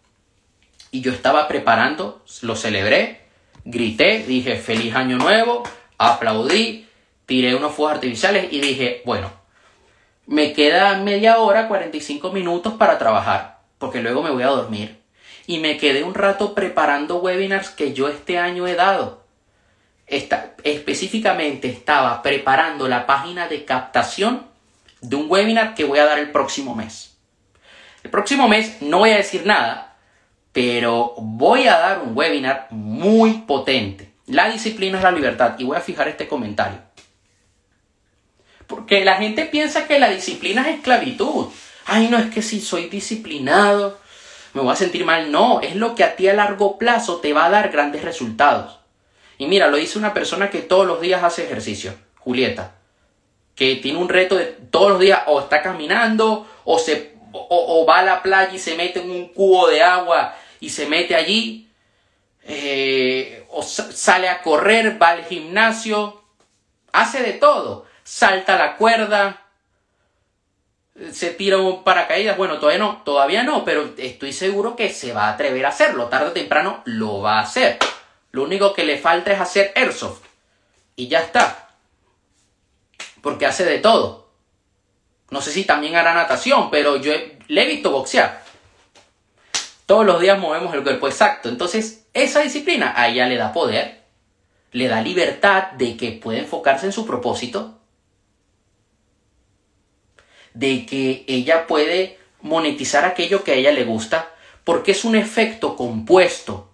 y 0.90 1.00
yo 1.00 1.12
estaba 1.12 1.48
preparando, 1.48 2.22
lo 2.42 2.56
celebré, 2.56 3.22
grité, 3.64 4.24
dije 4.26 4.56
feliz 4.56 4.94
año 4.94 5.16
nuevo, 5.16 5.62
aplaudí, 5.96 6.86
tiré 7.26 7.54
unos 7.54 7.72
fuegos 7.72 7.94
artificiales 7.94 8.52
y 8.52 8.60
dije, 8.60 9.02
bueno, 9.04 9.32
me 10.26 10.52
queda 10.52 10.96
media 10.98 11.38
hora, 11.38 11.68
45 11.68 12.32
minutos 12.32 12.74
para 12.74 12.98
trabajar, 12.98 13.60
porque 13.78 14.00
luego 14.02 14.22
me 14.22 14.30
voy 14.30 14.42
a 14.42 14.48
dormir 14.48 15.00
y 15.46 15.58
me 15.58 15.76
quedé 15.76 16.04
un 16.04 16.14
rato 16.14 16.54
preparando 16.54 17.16
webinars 17.16 17.70
que 17.70 17.92
yo 17.92 18.08
este 18.08 18.38
año 18.38 18.66
he 18.68 18.74
dado. 18.74 19.19
Específicamente 20.10 21.68
estaba 21.68 22.22
preparando 22.22 22.88
la 22.88 23.06
página 23.06 23.48
de 23.48 23.64
captación 23.64 24.46
de 25.00 25.16
un 25.16 25.30
webinar 25.30 25.74
que 25.74 25.84
voy 25.84 25.98
a 25.98 26.04
dar 26.04 26.18
el 26.18 26.30
próximo 26.30 26.74
mes. 26.74 27.16
El 28.02 28.10
próximo 28.10 28.48
mes 28.48 28.82
no 28.82 28.98
voy 28.98 29.10
a 29.10 29.16
decir 29.16 29.46
nada, 29.46 29.96
pero 30.52 31.14
voy 31.18 31.66
a 31.68 31.78
dar 31.78 32.00
un 32.00 32.16
webinar 32.16 32.66
muy 32.70 33.44
potente. 33.46 34.12
La 34.26 34.48
disciplina 34.48 34.98
es 34.98 35.04
la 35.04 35.12
libertad. 35.12 35.54
Y 35.58 35.64
voy 35.64 35.76
a 35.76 35.80
fijar 35.80 36.08
este 36.08 36.28
comentario. 36.28 36.78
Porque 38.66 39.04
la 39.04 39.16
gente 39.16 39.44
piensa 39.46 39.86
que 39.86 39.98
la 39.98 40.10
disciplina 40.10 40.68
es 40.68 40.76
esclavitud. 40.76 41.46
Ay, 41.86 42.08
no 42.08 42.18
es 42.18 42.26
que 42.30 42.42
si 42.42 42.60
soy 42.60 42.88
disciplinado 42.88 43.98
me 44.54 44.62
voy 44.62 44.72
a 44.72 44.76
sentir 44.76 45.04
mal. 45.04 45.30
No, 45.30 45.60
es 45.60 45.76
lo 45.76 45.94
que 45.94 46.04
a 46.04 46.16
ti 46.16 46.28
a 46.28 46.34
largo 46.34 46.78
plazo 46.78 47.20
te 47.20 47.32
va 47.32 47.46
a 47.46 47.50
dar 47.50 47.70
grandes 47.70 48.02
resultados. 48.02 48.79
Y 49.40 49.46
mira, 49.46 49.68
lo 49.68 49.78
dice 49.78 49.98
una 49.98 50.12
persona 50.12 50.50
que 50.50 50.60
todos 50.60 50.86
los 50.86 51.00
días 51.00 51.24
hace 51.24 51.44
ejercicio, 51.44 51.94
Julieta, 52.18 52.74
que 53.56 53.76
tiene 53.76 53.98
un 53.98 54.10
reto 54.10 54.36
de 54.36 54.44
todos 54.44 54.90
los 54.90 55.00
días 55.00 55.22
o 55.28 55.40
está 55.40 55.62
caminando 55.62 56.46
o 56.64 56.78
se 56.78 57.14
o, 57.32 57.86
va 57.88 58.00
a 58.00 58.02
la 58.02 58.22
playa 58.22 58.52
y 58.52 58.58
se 58.58 58.76
mete 58.76 59.00
en 59.00 59.10
un 59.10 59.28
cubo 59.28 59.66
de 59.68 59.82
agua 59.82 60.36
y 60.60 60.68
se 60.68 60.84
mete 60.84 61.16
allí, 61.16 61.70
eh, 62.44 63.46
o 63.48 63.62
sale 63.62 64.28
a 64.28 64.42
correr, 64.42 65.02
va 65.02 65.08
al 65.08 65.24
gimnasio, 65.24 66.22
hace 66.92 67.22
de 67.22 67.32
todo, 67.32 67.86
salta 68.04 68.58
la 68.58 68.76
cuerda, 68.76 69.46
se 71.12 71.30
tira 71.30 71.56
un 71.56 71.82
paracaídas, 71.82 72.36
bueno, 72.36 72.58
todavía 72.58 72.78
no, 72.78 73.02
todavía 73.06 73.42
no, 73.42 73.64
pero 73.64 73.94
estoy 73.96 74.34
seguro 74.34 74.76
que 74.76 74.90
se 74.90 75.14
va 75.14 75.28
a 75.28 75.32
atrever 75.32 75.64
a 75.64 75.70
hacerlo, 75.70 76.08
tarde 76.08 76.28
o 76.28 76.32
temprano 76.32 76.82
lo 76.84 77.22
va 77.22 77.38
a 77.38 77.44
hacer. 77.44 77.78
Lo 78.32 78.44
único 78.44 78.72
que 78.72 78.84
le 78.84 78.98
falta 78.98 79.32
es 79.32 79.40
hacer 79.40 79.72
airsoft 79.74 80.22
y 80.96 81.08
ya 81.08 81.20
está. 81.20 81.70
Porque 83.22 83.46
hace 83.46 83.64
de 83.64 83.78
todo. 83.78 84.28
No 85.30 85.40
sé 85.40 85.52
si 85.52 85.64
también 85.64 85.96
hará 85.96 86.14
natación, 86.14 86.70
pero 86.70 86.96
yo 86.96 87.12
le 87.48 87.62
he 87.62 87.66
visto 87.66 87.90
boxear. 87.90 88.42
Todos 89.86 90.06
los 90.06 90.20
días 90.20 90.38
movemos 90.38 90.74
el 90.74 90.82
cuerpo 90.82 91.08
exacto. 91.08 91.48
Entonces, 91.48 92.06
esa 92.12 92.40
disciplina 92.40 92.92
a 92.96 93.08
ella 93.08 93.26
le 93.26 93.36
da 93.36 93.52
poder, 93.52 94.02
le 94.72 94.88
da 94.88 95.00
libertad 95.00 95.72
de 95.72 95.96
que 95.96 96.12
puede 96.12 96.40
enfocarse 96.40 96.86
en 96.86 96.92
su 96.92 97.06
propósito, 97.06 97.78
de 100.54 100.86
que 100.86 101.24
ella 101.28 101.66
puede 101.66 102.18
monetizar 102.40 103.04
aquello 103.04 103.44
que 103.44 103.52
a 103.52 103.54
ella 103.54 103.72
le 103.72 103.84
gusta, 103.84 104.30
porque 104.64 104.92
es 104.92 105.04
un 105.04 105.16
efecto 105.16 105.76
compuesto. 105.76 106.69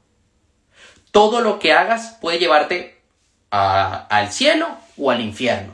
Todo 1.16 1.40
lo 1.40 1.58
que 1.58 1.72
hagas 1.72 2.18
puede 2.20 2.38
llevarte 2.38 3.00
al 3.48 4.30
cielo 4.30 4.68
o 4.98 5.10
al 5.10 5.22
infierno. 5.22 5.72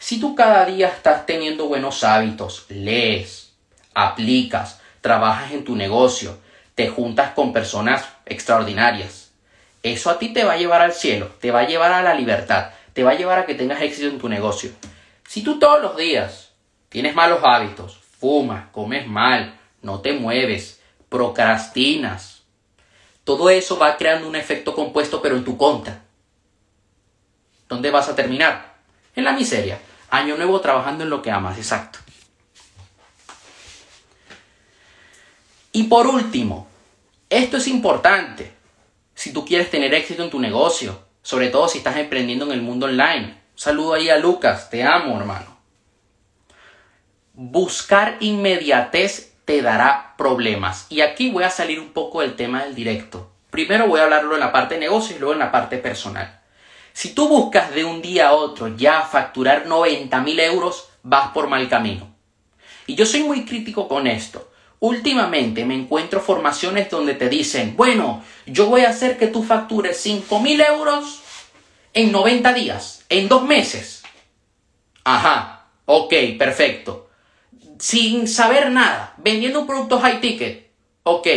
Si 0.00 0.18
tú 0.18 0.34
cada 0.34 0.64
día 0.64 0.88
estás 0.88 1.26
teniendo 1.26 1.68
buenos 1.68 2.02
hábitos, 2.02 2.66
lees, 2.68 3.52
aplicas, 3.94 4.80
trabajas 5.00 5.52
en 5.52 5.62
tu 5.62 5.76
negocio, 5.76 6.40
te 6.74 6.88
juntas 6.88 7.34
con 7.34 7.52
personas 7.52 8.04
extraordinarias, 8.26 9.30
eso 9.84 10.10
a 10.10 10.18
ti 10.18 10.32
te 10.32 10.42
va 10.42 10.54
a 10.54 10.58
llevar 10.58 10.82
al 10.82 10.92
cielo, 10.92 11.28
te 11.40 11.52
va 11.52 11.60
a 11.60 11.68
llevar 11.68 11.92
a 11.92 12.02
la 12.02 12.14
libertad, 12.14 12.70
te 12.94 13.04
va 13.04 13.12
a 13.12 13.16
llevar 13.16 13.38
a 13.38 13.46
que 13.46 13.54
tengas 13.54 13.80
éxito 13.80 14.08
en 14.08 14.18
tu 14.18 14.28
negocio. 14.28 14.72
Si 15.28 15.44
tú 15.44 15.60
todos 15.60 15.80
los 15.80 15.96
días 15.96 16.50
tienes 16.88 17.14
malos 17.14 17.38
hábitos, 17.44 18.00
fumas, 18.18 18.70
comes 18.72 19.06
mal, 19.06 19.56
no 19.82 20.00
te 20.00 20.14
mueves, 20.14 20.80
procrastinas, 21.08 22.33
todo 23.24 23.48
eso 23.48 23.78
va 23.78 23.96
creando 23.96 24.28
un 24.28 24.36
efecto 24.36 24.74
compuesto 24.74 25.20
pero 25.20 25.36
en 25.36 25.44
tu 25.44 25.56
contra. 25.56 26.04
¿Dónde 27.68 27.90
vas 27.90 28.08
a 28.08 28.14
terminar? 28.14 28.74
En 29.16 29.24
la 29.24 29.32
miseria. 29.32 29.80
Año 30.10 30.36
nuevo 30.36 30.60
trabajando 30.60 31.04
en 31.04 31.10
lo 31.10 31.22
que 31.22 31.30
amas, 31.30 31.56
exacto. 31.56 31.98
Y 35.72 35.84
por 35.84 36.06
último, 36.06 36.68
esto 37.30 37.56
es 37.56 37.66
importante 37.66 38.52
si 39.14 39.32
tú 39.32 39.44
quieres 39.44 39.70
tener 39.70 39.92
éxito 39.94 40.22
en 40.22 40.30
tu 40.30 40.38
negocio, 40.38 41.00
sobre 41.22 41.48
todo 41.48 41.68
si 41.68 41.78
estás 41.78 41.96
emprendiendo 41.96 42.44
en 42.44 42.52
el 42.52 42.62
mundo 42.62 42.86
online. 42.86 43.40
Un 43.54 43.58
saludo 43.58 43.94
ahí 43.94 44.08
a 44.08 44.18
Lucas, 44.18 44.70
te 44.70 44.84
amo 44.84 45.18
hermano. 45.18 45.58
Buscar 47.32 48.18
inmediatez 48.20 49.33
te 49.44 49.62
dará 49.62 50.14
problemas. 50.16 50.86
Y 50.88 51.00
aquí 51.00 51.30
voy 51.30 51.44
a 51.44 51.50
salir 51.50 51.80
un 51.80 51.92
poco 51.92 52.20
del 52.20 52.36
tema 52.36 52.64
del 52.64 52.74
directo. 52.74 53.30
Primero 53.50 53.86
voy 53.86 54.00
a 54.00 54.04
hablarlo 54.04 54.34
en 54.34 54.40
la 54.40 54.52
parte 54.52 54.74
de 54.74 54.80
negocio 54.80 55.16
y 55.16 55.18
luego 55.18 55.34
en 55.34 55.38
la 55.38 55.52
parte 55.52 55.78
personal. 55.78 56.40
Si 56.92 57.14
tú 57.14 57.28
buscas 57.28 57.74
de 57.74 57.84
un 57.84 58.02
día 58.02 58.28
a 58.28 58.32
otro 58.34 58.68
ya 58.76 59.02
facturar 59.02 59.66
90 59.66 60.20
mil 60.20 60.38
euros, 60.40 60.88
vas 61.02 61.28
por 61.32 61.48
mal 61.48 61.68
camino. 61.68 62.08
Y 62.86 62.94
yo 62.94 63.06
soy 63.06 63.22
muy 63.22 63.44
crítico 63.44 63.88
con 63.88 64.06
esto. 64.06 64.50
Últimamente 64.80 65.64
me 65.64 65.74
encuentro 65.74 66.20
formaciones 66.20 66.90
donde 66.90 67.14
te 67.14 67.28
dicen, 67.28 67.74
bueno, 67.76 68.22
yo 68.46 68.66
voy 68.66 68.82
a 68.82 68.90
hacer 68.90 69.16
que 69.16 69.28
tú 69.28 69.42
factures 69.42 69.98
5 70.00 70.40
mil 70.40 70.60
euros 70.60 71.22
en 71.94 72.12
90 72.12 72.52
días, 72.52 73.04
en 73.08 73.28
dos 73.28 73.44
meses. 73.44 74.02
Ajá, 75.04 75.66
ok, 75.86 76.12
perfecto. 76.38 77.03
Sin 77.78 78.28
saber 78.28 78.70
nada, 78.70 79.14
vendiendo 79.18 79.60
un 79.60 79.66
producto 79.66 80.00
high 80.00 80.20
ticket. 80.20 80.70
Ok. 81.02 81.28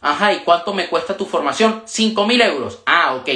Ajá, 0.00 0.32
¿y 0.32 0.40
cuánto 0.40 0.72
me 0.72 0.88
cuesta 0.88 1.16
tu 1.16 1.26
formación? 1.26 1.82
5 1.84 2.26
mil 2.26 2.40
euros. 2.40 2.80
Ah, 2.86 3.14
ok. 3.14 3.28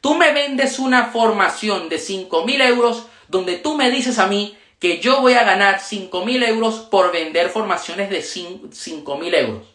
Tú 0.00 0.14
me 0.14 0.32
vendes 0.32 0.78
una 0.78 1.06
formación 1.06 1.88
de 1.88 1.98
5 1.98 2.44
mil 2.44 2.60
euros 2.60 3.06
donde 3.28 3.58
tú 3.58 3.76
me 3.76 3.90
dices 3.90 4.18
a 4.18 4.26
mí 4.26 4.56
que 4.78 4.98
yo 5.00 5.20
voy 5.20 5.34
a 5.34 5.44
ganar 5.44 5.80
5 5.80 6.24
mil 6.24 6.42
euros 6.42 6.76
por 6.76 7.12
vender 7.12 7.50
formaciones 7.50 8.10
de 8.10 8.22
5 8.22 9.18
mil 9.18 9.34
euros. 9.34 9.66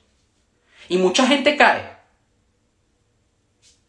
Y 0.90 0.98
mucha 0.98 1.28
gente 1.28 1.58
cae. 1.58 1.98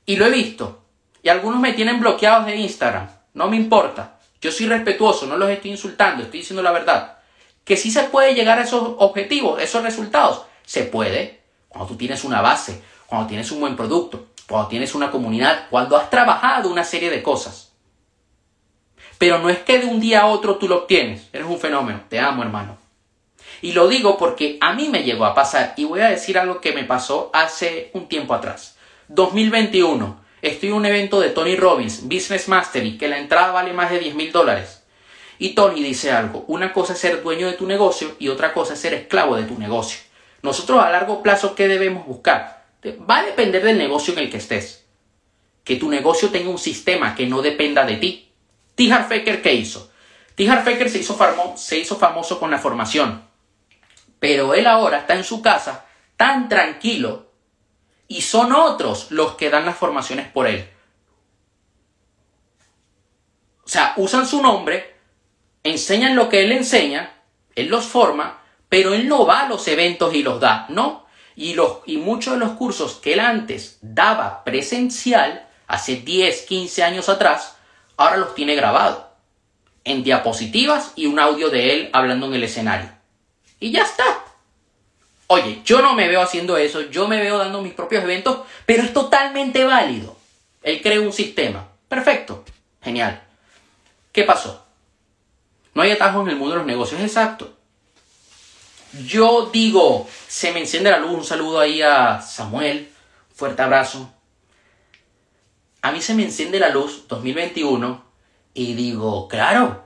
Y 0.06 0.16
lo 0.16 0.26
he 0.26 0.30
visto. 0.30 0.84
Y 1.22 1.28
algunos 1.28 1.60
me 1.60 1.72
tienen 1.72 2.00
bloqueados 2.00 2.46
de 2.46 2.56
Instagram. 2.56 3.08
No 3.34 3.48
me 3.48 3.56
importa. 3.56 4.18
Yo 4.40 4.50
soy 4.50 4.66
respetuoso, 4.66 5.26
no 5.26 5.36
los 5.36 5.48
estoy 5.50 5.70
insultando, 5.70 6.24
estoy 6.24 6.40
diciendo 6.40 6.62
la 6.62 6.72
verdad. 6.72 7.18
Que 7.64 7.76
sí 7.76 7.90
se 7.90 8.04
puede 8.04 8.34
llegar 8.34 8.58
a 8.58 8.62
esos 8.62 8.96
objetivos, 8.98 9.60
esos 9.62 9.82
resultados. 9.82 10.42
Se 10.64 10.84
puede. 10.84 11.40
Cuando 11.68 11.88
tú 11.88 11.96
tienes 11.96 12.24
una 12.24 12.40
base, 12.40 12.82
cuando 13.06 13.28
tienes 13.28 13.50
un 13.50 13.60
buen 13.60 13.76
producto, 13.76 14.26
cuando 14.48 14.68
tienes 14.68 14.94
una 14.94 15.10
comunidad, 15.10 15.66
cuando 15.70 15.96
has 15.96 16.10
trabajado 16.10 16.70
una 16.70 16.84
serie 16.84 17.10
de 17.10 17.22
cosas. 17.22 17.72
Pero 19.18 19.38
no 19.38 19.48
es 19.48 19.58
que 19.60 19.78
de 19.78 19.86
un 19.86 20.00
día 20.00 20.22
a 20.22 20.26
otro 20.26 20.56
tú 20.56 20.68
lo 20.68 20.78
obtienes. 20.78 21.28
Eres 21.32 21.46
un 21.46 21.58
fenómeno. 21.58 22.02
Te 22.08 22.18
amo, 22.18 22.42
hermano. 22.42 22.76
Y 23.60 23.72
lo 23.72 23.86
digo 23.86 24.18
porque 24.18 24.58
a 24.60 24.72
mí 24.72 24.88
me 24.88 25.04
llegó 25.04 25.24
a 25.24 25.34
pasar 25.34 25.74
y 25.76 25.84
voy 25.84 26.00
a 26.00 26.08
decir 26.08 26.36
algo 26.36 26.60
que 26.60 26.72
me 26.72 26.84
pasó 26.84 27.30
hace 27.32 27.90
un 27.94 28.08
tiempo 28.08 28.34
atrás. 28.34 28.76
2021. 29.08 30.20
Estoy 30.42 30.70
en 30.70 30.74
un 30.74 30.86
evento 30.86 31.20
de 31.20 31.30
Tony 31.30 31.54
Robbins, 31.54 32.02
Business 32.08 32.48
Mastery, 32.48 32.98
que 32.98 33.06
la 33.06 33.18
entrada 33.18 33.52
vale 33.52 33.72
más 33.72 33.92
de 33.92 34.00
10 34.00 34.16
mil 34.16 34.32
dólares. 34.32 34.81
Y 35.38 35.54
Tony 35.54 35.82
dice 35.82 36.12
algo. 36.12 36.44
Una 36.48 36.72
cosa 36.72 36.92
es 36.92 36.98
ser 36.98 37.22
dueño 37.22 37.46
de 37.46 37.54
tu 37.54 37.66
negocio 37.66 38.16
y 38.18 38.28
otra 38.28 38.52
cosa 38.52 38.74
es 38.74 38.80
ser 38.80 38.94
esclavo 38.94 39.36
de 39.36 39.44
tu 39.44 39.58
negocio. 39.58 40.00
Nosotros 40.42 40.82
a 40.82 40.90
largo 40.90 41.22
plazo, 41.22 41.54
¿qué 41.54 41.68
debemos 41.68 42.06
buscar? 42.06 42.64
Va 43.08 43.18
a 43.18 43.24
depender 43.24 43.64
del 43.64 43.78
negocio 43.78 44.12
en 44.12 44.20
el 44.20 44.30
que 44.30 44.38
estés. 44.38 44.84
Que 45.64 45.76
tu 45.76 45.88
negocio 45.88 46.30
tenga 46.30 46.50
un 46.50 46.58
sistema 46.58 47.14
que 47.14 47.26
no 47.26 47.42
dependa 47.42 47.84
de 47.84 47.96
ti. 47.96 48.32
Tijar 48.74 49.08
Faker, 49.08 49.42
¿qué 49.42 49.54
hizo? 49.54 49.90
Tijar 50.34 50.64
Faker 50.64 50.90
se 50.90 50.98
hizo, 50.98 51.16
se 51.56 51.78
hizo 51.78 51.96
famoso 51.96 52.40
con 52.40 52.50
la 52.50 52.58
formación. 52.58 53.24
Pero 54.18 54.54
él 54.54 54.66
ahora 54.66 54.98
está 54.98 55.14
en 55.14 55.24
su 55.24 55.42
casa 55.42 55.86
tan 56.16 56.48
tranquilo 56.48 57.26
y 58.08 58.22
son 58.22 58.52
otros 58.52 59.10
los 59.10 59.34
que 59.34 59.50
dan 59.50 59.64
las 59.64 59.76
formaciones 59.76 60.28
por 60.28 60.46
él. 60.46 60.68
O 63.64 63.68
sea, 63.68 63.94
usan 63.96 64.26
su 64.26 64.42
nombre, 64.42 64.91
enseñan 65.64 66.16
lo 66.16 66.28
que 66.28 66.42
él 66.42 66.52
enseña, 66.52 67.14
él 67.54 67.68
los 67.68 67.84
forma, 67.84 68.40
pero 68.68 68.94
él 68.94 69.08
no 69.08 69.26
va 69.26 69.40
a 69.40 69.48
los 69.48 69.66
eventos 69.68 70.14
y 70.14 70.22
los 70.22 70.40
da, 70.40 70.66
no. 70.68 71.06
Y, 71.34 71.54
los, 71.54 71.78
y 71.86 71.96
muchos 71.96 72.34
de 72.34 72.40
los 72.40 72.52
cursos 72.52 72.94
que 72.94 73.14
él 73.14 73.20
antes 73.20 73.78
daba 73.80 74.44
presencial, 74.44 75.46
hace 75.66 75.96
10, 75.96 76.42
15 76.42 76.82
años 76.82 77.08
atrás, 77.08 77.56
ahora 77.96 78.18
los 78.18 78.34
tiene 78.34 78.54
grabados 78.54 79.04
en 79.84 80.04
diapositivas 80.04 80.92
y 80.96 81.06
un 81.06 81.18
audio 81.18 81.50
de 81.50 81.72
él 81.72 81.90
hablando 81.92 82.26
en 82.26 82.34
el 82.34 82.44
escenario. 82.44 82.90
Y 83.58 83.70
ya 83.70 83.82
está. 83.82 84.04
Oye, 85.28 85.62
yo 85.64 85.80
no 85.80 85.94
me 85.94 86.08
veo 86.08 86.20
haciendo 86.20 86.56
eso, 86.56 86.82
yo 86.82 87.08
me 87.08 87.20
veo 87.20 87.38
dando 87.38 87.62
mis 87.62 87.72
propios 87.72 88.04
eventos, 88.04 88.40
pero 88.66 88.82
es 88.82 88.92
totalmente 88.92 89.64
válido. 89.64 90.16
Él 90.62 90.80
creó 90.82 91.02
un 91.02 91.12
sistema. 91.12 91.68
Perfecto. 91.88 92.44
Genial. 92.82 93.22
¿Qué 94.12 94.24
pasó? 94.24 94.61
No 95.74 95.82
hay 95.82 95.90
atajos 95.90 96.22
en 96.22 96.30
el 96.30 96.36
mundo 96.36 96.54
de 96.54 96.58
los 96.58 96.66
negocios, 96.66 97.00
exacto. 97.00 97.56
Yo 99.06 99.48
digo, 99.52 100.06
se 100.28 100.52
me 100.52 100.60
enciende 100.60 100.90
la 100.90 100.98
luz, 100.98 101.12
un 101.12 101.24
saludo 101.24 101.60
ahí 101.60 101.80
a 101.80 102.20
Samuel, 102.20 102.92
fuerte 103.34 103.62
abrazo. 103.62 104.12
A 105.80 105.92
mí 105.92 106.02
se 106.02 106.14
me 106.14 106.24
enciende 106.24 106.60
la 106.60 106.68
luz 106.68 107.08
2021 107.08 108.04
y 108.52 108.74
digo, 108.74 109.28
claro, 109.28 109.82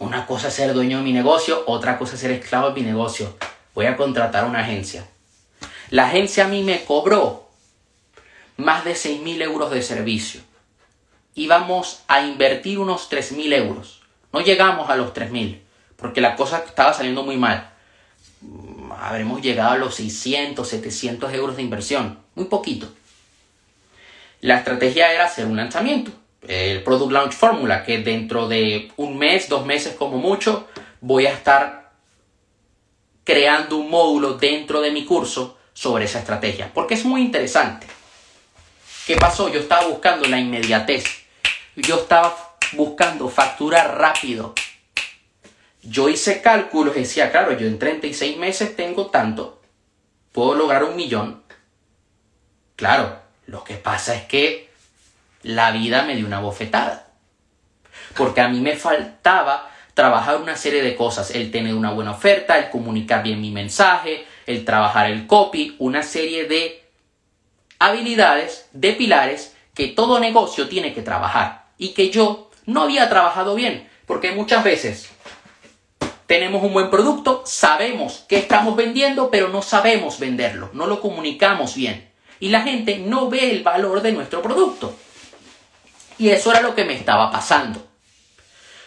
una 0.00 0.26
cosa 0.26 0.48
es 0.48 0.54
ser 0.54 0.74
dueño 0.74 0.98
de 0.98 1.04
mi 1.04 1.12
negocio, 1.12 1.62
otra 1.66 1.96
cosa 1.96 2.14
es 2.14 2.20
ser 2.20 2.32
esclavo 2.32 2.70
de 2.70 2.80
mi 2.80 2.86
negocio. 2.86 3.36
voy 3.74 3.86
a 3.86 3.96
contratar 3.96 4.44
una 4.44 4.60
agencia. 4.60 5.06
La 5.90 6.08
agencia 6.08 6.44
a 6.44 6.48
mí 6.48 6.62
me 6.62 6.84
cobró 6.84 7.48
más 8.56 8.84
de 8.84 8.94
6.000 8.94 9.42
euros 9.42 9.70
de 9.70 9.82
servicio. 9.82 10.40
Íbamos 11.34 12.02
a 12.08 12.22
invertir 12.22 12.78
unos 12.78 13.10
3.000 13.10 13.52
euros. 13.54 13.99
No 14.32 14.40
llegamos 14.40 14.88
a 14.90 14.96
los 14.96 15.12
3.000 15.12 15.60
porque 15.96 16.20
la 16.20 16.34
cosa 16.34 16.64
estaba 16.66 16.92
saliendo 16.92 17.22
muy 17.22 17.36
mal. 17.36 17.70
Habremos 18.98 19.42
llegado 19.42 19.72
a 19.72 19.76
los 19.76 19.94
600, 19.96 20.66
700 20.66 21.32
euros 21.34 21.56
de 21.56 21.62
inversión. 21.62 22.18
Muy 22.34 22.46
poquito. 22.46 22.88
La 24.40 24.58
estrategia 24.58 25.12
era 25.12 25.26
hacer 25.26 25.46
un 25.46 25.56
lanzamiento. 25.56 26.10
El 26.48 26.82
Product 26.82 27.12
Launch 27.12 27.32
Formula, 27.34 27.84
que 27.84 27.98
dentro 27.98 28.48
de 28.48 28.90
un 28.96 29.18
mes, 29.18 29.48
dos 29.48 29.66
meses 29.66 29.94
como 29.94 30.16
mucho, 30.16 30.66
voy 31.02 31.26
a 31.26 31.32
estar 31.32 31.92
creando 33.24 33.76
un 33.76 33.90
módulo 33.90 34.34
dentro 34.34 34.80
de 34.80 34.90
mi 34.90 35.04
curso 35.04 35.58
sobre 35.74 36.06
esa 36.06 36.20
estrategia. 36.20 36.70
Porque 36.72 36.94
es 36.94 37.04
muy 37.04 37.20
interesante. 37.20 37.86
¿Qué 39.06 39.16
pasó? 39.16 39.52
Yo 39.52 39.60
estaba 39.60 39.86
buscando 39.86 40.26
la 40.28 40.38
inmediatez. 40.38 41.04
Yo 41.76 41.96
estaba 41.96 42.49
buscando 42.72 43.28
facturar 43.28 43.98
rápido. 43.98 44.54
Yo 45.82 46.08
hice 46.08 46.42
cálculos 46.42 46.94
decía, 46.94 47.30
claro, 47.30 47.56
yo 47.56 47.66
en 47.66 47.78
36 47.78 48.36
meses 48.36 48.76
tengo 48.76 49.06
tanto. 49.06 49.60
Puedo 50.32 50.54
lograr 50.54 50.84
un 50.84 50.96
millón. 50.96 51.42
Claro, 52.76 53.18
lo 53.46 53.64
que 53.64 53.74
pasa 53.74 54.14
es 54.14 54.24
que 54.24 54.70
la 55.42 55.70
vida 55.70 56.02
me 56.02 56.16
dio 56.16 56.26
una 56.26 56.40
bofetada. 56.40 57.08
Porque 58.16 58.40
a 58.40 58.48
mí 58.48 58.60
me 58.60 58.76
faltaba 58.76 59.70
trabajar 59.94 60.36
una 60.36 60.56
serie 60.56 60.82
de 60.82 60.96
cosas, 60.96 61.30
el 61.30 61.50
tener 61.50 61.74
una 61.74 61.92
buena 61.92 62.12
oferta, 62.12 62.58
el 62.58 62.70
comunicar 62.70 63.22
bien 63.22 63.40
mi 63.40 63.50
mensaje, 63.50 64.24
el 64.46 64.64
trabajar 64.64 65.10
el 65.10 65.26
copy, 65.26 65.76
una 65.78 66.02
serie 66.02 66.46
de 66.46 66.84
habilidades, 67.78 68.68
de 68.72 68.92
pilares 68.92 69.56
que 69.74 69.88
todo 69.88 70.20
negocio 70.20 70.68
tiene 70.68 70.92
que 70.92 71.02
trabajar 71.02 71.66
y 71.78 71.94
que 71.94 72.10
yo 72.10 72.49
no 72.70 72.82
había 72.82 73.08
trabajado 73.08 73.54
bien, 73.54 73.88
porque 74.06 74.32
muchas 74.32 74.64
veces 74.64 75.10
tenemos 76.26 76.62
un 76.62 76.72
buen 76.72 76.90
producto, 76.90 77.42
sabemos 77.44 78.24
que 78.28 78.36
estamos 78.36 78.76
vendiendo, 78.76 79.30
pero 79.30 79.48
no 79.48 79.62
sabemos 79.62 80.18
venderlo, 80.18 80.70
no 80.72 80.86
lo 80.86 81.00
comunicamos 81.00 81.74
bien 81.74 82.10
y 82.40 82.48
la 82.48 82.62
gente 82.62 82.98
no 82.98 83.28
ve 83.28 83.50
el 83.50 83.62
valor 83.62 84.00
de 84.00 84.12
nuestro 84.12 84.42
producto. 84.42 84.96
Y 86.18 86.30
eso 86.30 86.50
era 86.50 86.62
lo 86.62 86.74
que 86.74 86.84
me 86.84 86.94
estaba 86.94 87.30
pasando. 87.30 87.86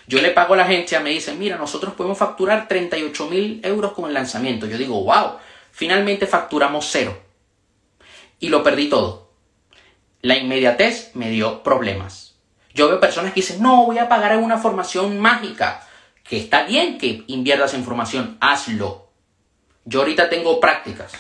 Yo 0.08 0.22
le 0.22 0.32
pago 0.32 0.56
a 0.56 0.58
la 0.58 0.64
agencia, 0.64 1.00
me 1.00 1.12
dicen, 1.12 1.40
mira, 1.40 1.56
nosotros 1.58 1.94
podemos 1.94 2.18
facturar 2.18 2.68
38 2.68 3.30
mil 3.30 3.62
euros 3.64 3.94
con 3.94 4.06
el 4.06 4.14
lanzamiento. 4.14 4.66
Yo 4.66 4.78
digo, 4.78 5.02
wow, 5.04 5.38
finalmente 5.72 6.28
facturamos 6.28 6.90
cero. 6.92 7.18
Y 8.40 8.50
lo 8.50 8.64
perdí 8.64 8.90
todo. 8.90 9.32
La 10.22 10.36
inmediatez 10.36 11.12
me 11.14 11.30
dio 11.30 11.64
problemas. 11.64 12.33
Yo 12.74 12.90
veo 12.90 13.00
personas 13.00 13.34
que 13.34 13.42
dicen, 13.42 13.62
no, 13.62 13.86
voy 13.86 14.00
a 14.00 14.10
pagar 14.10 14.34
en 14.34 14.44
una 14.44 14.58
formación 14.58 15.20
mágica. 15.20 15.82
Que 16.24 16.38
está 16.38 16.64
bien 16.64 16.98
que 16.98 17.24
inviertas 17.28 17.74
en 17.74 17.84
formación, 17.84 18.38
hazlo. 18.40 19.10
Yo 19.86 20.00
ahorita 20.00 20.30
tengo 20.30 20.60
prácticas 20.60 21.12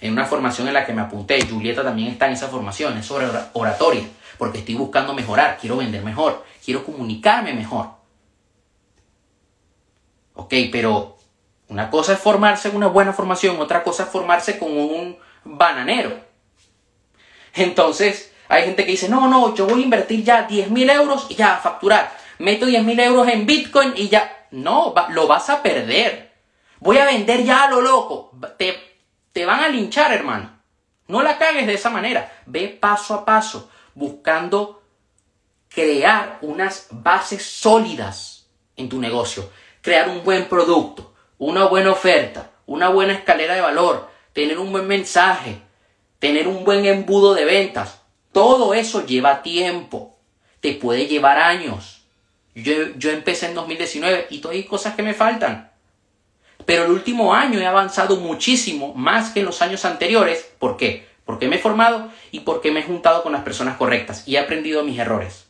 en 0.00 0.12
una 0.12 0.26
formación 0.26 0.68
en 0.68 0.74
la 0.74 0.84
que 0.84 0.92
me 0.92 1.02
apunté. 1.02 1.44
Julieta 1.46 1.82
también 1.82 2.08
está 2.08 2.26
en 2.26 2.32
esa 2.32 2.48
formación, 2.48 2.96
es 2.98 3.06
sobre 3.06 3.26
oratoria, 3.54 4.04
porque 4.38 4.58
estoy 4.58 4.74
buscando 4.74 5.14
mejorar, 5.14 5.58
quiero 5.58 5.76
vender 5.76 6.02
mejor, 6.02 6.44
quiero 6.64 6.84
comunicarme 6.84 7.54
mejor. 7.54 7.90
Ok, 10.34 10.54
pero 10.70 11.18
una 11.68 11.90
cosa 11.90 12.14
es 12.14 12.18
formarse 12.18 12.68
en 12.68 12.76
una 12.76 12.86
buena 12.86 13.12
formación, 13.12 13.60
otra 13.60 13.82
cosa 13.82 14.04
es 14.04 14.08
formarse 14.10 14.58
con 14.58 14.72
un 14.72 15.18
bananero. 15.44 16.18
Entonces, 17.54 18.29
hay 18.50 18.64
gente 18.64 18.84
que 18.84 18.90
dice, 18.90 19.08
no, 19.08 19.28
no, 19.28 19.54
yo 19.54 19.66
voy 19.66 19.80
a 19.80 19.84
invertir 19.84 20.22
ya 20.22 20.42
10 20.42 20.70
mil 20.70 20.90
euros 20.90 21.26
y 21.30 21.36
ya, 21.36 21.56
facturar. 21.62 22.12
Meto 22.38 22.66
10 22.66 22.84
mil 22.84 23.00
euros 23.00 23.28
en 23.28 23.46
Bitcoin 23.46 23.94
y 23.96 24.08
ya, 24.08 24.46
no, 24.50 24.94
lo 25.10 25.26
vas 25.26 25.48
a 25.48 25.62
perder. 25.62 26.32
Voy 26.80 26.98
a 26.98 27.06
vender 27.06 27.44
ya 27.44 27.64
a 27.64 27.70
lo 27.70 27.80
loco. 27.80 28.32
Te 28.58 28.90
te 29.32 29.46
van 29.46 29.60
a 29.60 29.68
linchar, 29.68 30.12
hermano. 30.12 30.50
No 31.06 31.22
la 31.22 31.38
cagues 31.38 31.66
de 31.66 31.74
esa 31.74 31.90
manera. 31.90 32.32
Ve 32.46 32.68
paso 32.68 33.14
a 33.14 33.24
paso, 33.24 33.70
buscando 33.94 34.82
crear 35.68 36.38
unas 36.42 36.88
bases 36.90 37.44
sólidas 37.44 38.48
en 38.76 38.88
tu 38.88 38.98
negocio. 38.98 39.50
Crear 39.82 40.08
un 40.08 40.24
buen 40.24 40.48
producto, 40.48 41.14
una 41.38 41.64
buena 41.66 41.92
oferta, 41.92 42.50
una 42.66 42.88
buena 42.88 43.14
escalera 43.14 43.54
de 43.54 43.60
valor, 43.60 44.10
tener 44.32 44.58
un 44.58 44.72
buen 44.72 44.86
mensaje, 44.86 45.62
tener 46.18 46.46
un 46.46 46.64
buen 46.64 46.84
embudo 46.84 47.34
de 47.34 47.44
ventas. 47.44 47.99
Todo 48.32 48.74
eso 48.74 49.04
lleva 49.06 49.42
tiempo. 49.42 50.16
Te 50.60 50.74
puede 50.74 51.06
llevar 51.06 51.38
años. 51.38 52.02
Yo, 52.54 52.72
yo 52.96 53.10
empecé 53.10 53.46
en 53.46 53.54
2019 53.54 54.26
y 54.30 54.38
todavía 54.38 54.62
hay 54.62 54.68
cosas 54.68 54.94
que 54.94 55.02
me 55.02 55.14
faltan. 55.14 55.70
Pero 56.66 56.84
el 56.84 56.90
último 56.90 57.34
año 57.34 57.58
he 57.58 57.66
avanzado 57.66 58.16
muchísimo, 58.16 58.94
más 58.94 59.30
que 59.30 59.40
en 59.40 59.46
los 59.46 59.62
años 59.62 59.84
anteriores. 59.84 60.52
¿Por 60.58 60.76
qué? 60.76 61.08
Porque 61.24 61.48
me 61.48 61.56
he 61.56 61.60
formado 61.60 62.10
y 62.30 62.40
porque 62.40 62.70
me 62.70 62.80
he 62.80 62.84
juntado 62.84 63.22
con 63.22 63.32
las 63.32 63.42
personas 63.42 63.76
correctas 63.76 64.26
y 64.26 64.36
he 64.36 64.38
aprendido 64.38 64.82
mis 64.82 64.98
errores. 64.98 65.46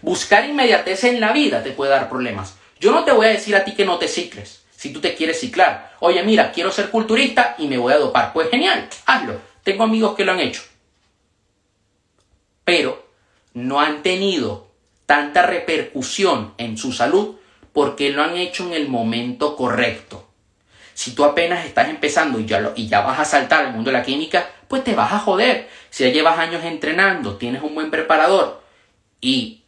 Buscar 0.00 0.48
inmediatez 0.48 1.04
en 1.04 1.20
la 1.20 1.32
vida 1.32 1.62
te 1.62 1.72
puede 1.72 1.90
dar 1.90 2.08
problemas. 2.08 2.56
Yo 2.78 2.92
no 2.92 3.04
te 3.04 3.12
voy 3.12 3.26
a 3.26 3.30
decir 3.30 3.56
a 3.56 3.64
ti 3.64 3.74
que 3.74 3.84
no 3.84 3.98
te 3.98 4.06
cicles, 4.06 4.62
si 4.76 4.92
tú 4.92 5.00
te 5.00 5.14
quieres 5.14 5.40
ciclar. 5.40 5.92
Oye, 6.00 6.22
mira, 6.22 6.52
quiero 6.52 6.70
ser 6.70 6.90
culturista 6.90 7.56
y 7.58 7.66
me 7.66 7.78
voy 7.78 7.92
a 7.92 7.98
dopar. 7.98 8.32
Pues 8.32 8.50
genial, 8.50 8.88
hazlo. 9.06 9.40
Tengo 9.64 9.82
amigos 9.82 10.14
que 10.14 10.24
lo 10.24 10.32
han 10.32 10.40
hecho. 10.40 10.62
Pero 12.68 13.02
no 13.54 13.80
han 13.80 14.02
tenido 14.02 14.68
tanta 15.06 15.40
repercusión 15.40 16.52
en 16.58 16.76
su 16.76 16.92
salud 16.92 17.36
porque 17.72 18.10
lo 18.10 18.22
han 18.22 18.36
hecho 18.36 18.66
en 18.66 18.74
el 18.74 18.90
momento 18.90 19.56
correcto. 19.56 20.28
Si 20.92 21.14
tú 21.14 21.24
apenas 21.24 21.64
estás 21.64 21.88
empezando 21.88 22.38
y 22.38 22.44
ya, 22.44 22.74
y 22.76 22.86
ya 22.86 23.00
vas 23.00 23.20
a 23.20 23.24
saltar 23.24 23.64
al 23.64 23.72
mundo 23.72 23.90
de 23.90 23.96
la 23.96 24.02
química, 24.02 24.50
pues 24.68 24.84
te 24.84 24.94
vas 24.94 25.14
a 25.14 25.18
joder. 25.18 25.66
Si 25.88 26.04
ya 26.04 26.10
llevas 26.10 26.38
años 26.38 26.62
entrenando, 26.62 27.38
tienes 27.38 27.62
un 27.62 27.74
buen 27.74 27.90
preparador 27.90 28.62
y 29.18 29.62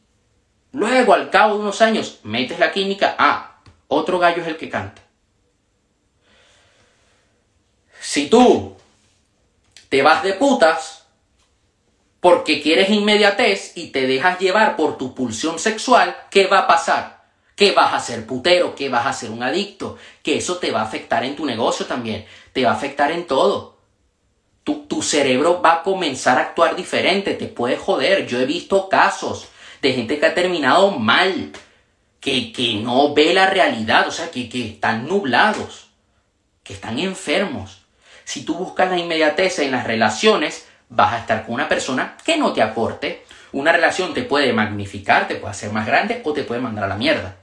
luego 0.73 1.15
al 1.15 1.31
cabo 1.31 1.55
de 1.55 1.61
unos 1.61 1.81
años 1.81 2.21
metes 2.23 2.59
la 2.59 2.71
química, 2.71 3.15
ah, 3.19 3.63
otro 3.89 4.19
gallo 4.19 4.43
es 4.43 4.49
el 4.49 4.59
que 4.59 4.69
canta. 4.69 5.01
Si 7.99 8.29
tú 8.29 8.77
te 9.89 10.03
vas 10.03 10.23
de 10.23 10.35
putas 10.35 11.00
porque 12.21 12.63
quieres 12.63 12.91
inmediatez 12.91 13.73
y 13.77 13.89
te 13.89 14.07
dejas 14.07 14.39
llevar 14.39 14.77
por 14.77 14.99
tu 14.99 15.15
pulsión 15.15 15.59
sexual, 15.59 16.17
¿qué 16.31 16.47
va 16.47 16.61
a 16.61 16.67
pasar? 16.67 17.21
que 17.61 17.73
vas 17.73 17.93
a 17.93 18.01
ser 18.01 18.25
putero, 18.25 18.75
que 18.75 18.89
vas 18.89 19.05
a 19.05 19.13
ser 19.13 19.31
un 19.31 19.43
adicto, 19.43 19.99
que 20.23 20.39
eso 20.39 20.57
te 20.57 20.71
va 20.71 20.81
a 20.81 20.85
afectar 20.85 21.25
en 21.25 21.37
tu 21.37 21.45
negocio 21.45 21.85
también, 21.85 22.25
te 22.55 22.65
va 22.65 22.71
a 22.71 22.73
afectar 22.73 23.13
en 23.13 23.27
todo. 23.27 23.77
Tu, 24.65 24.87
tu 24.87 25.03
cerebro 25.03 25.61
va 25.61 25.75
a 25.75 25.83
comenzar 25.83 26.39
a 26.39 26.41
actuar 26.41 26.75
diferente, 26.75 27.35
te 27.35 27.49
puede 27.49 27.77
joder. 27.77 28.27
Yo 28.27 28.41
he 28.41 28.47
visto 28.47 28.89
casos 28.89 29.49
de 29.83 29.93
gente 29.93 30.19
que 30.19 30.25
ha 30.25 30.35
terminado 30.35 30.93
mal, 30.93 31.53
que, 32.19 32.51
que 32.51 32.77
no 32.77 33.13
ve 33.13 33.35
la 33.35 33.51
realidad, 33.51 34.09
o 34.09 34.11
sea, 34.11 34.31
que, 34.31 34.49
que 34.49 34.67
están 34.67 35.07
nublados, 35.07 35.91
que 36.63 36.73
están 36.73 36.99
enfermos. 36.99 37.83
Si 38.25 38.43
tú 38.43 38.55
buscas 38.55 38.89
la 38.89 38.97
inmediatez 38.97 39.59
en 39.59 39.73
las 39.73 39.87
relaciones, 39.87 40.67
vas 40.91 41.15
a 41.15 41.19
estar 41.19 41.47
con 41.47 41.55
una 41.55 41.69
persona 41.69 42.17
que 42.25 42.37
no 42.37 42.53
te 42.53 42.63
aporte. 42.63 43.25
Una 43.53 43.73
relación 43.73 44.13
te 44.13 44.23
puede 44.23 44.53
magnificar, 44.53 45.27
te 45.27 45.37
puede 45.37 45.53
hacer 45.53 45.73
más 45.73 45.87
grande 45.87 46.21
o 46.25 46.33
te 46.33 46.45
puede 46.45 46.61
mandar 46.61 46.85
a 46.85 46.89
la 46.89 46.97
mierda. 46.97 47.37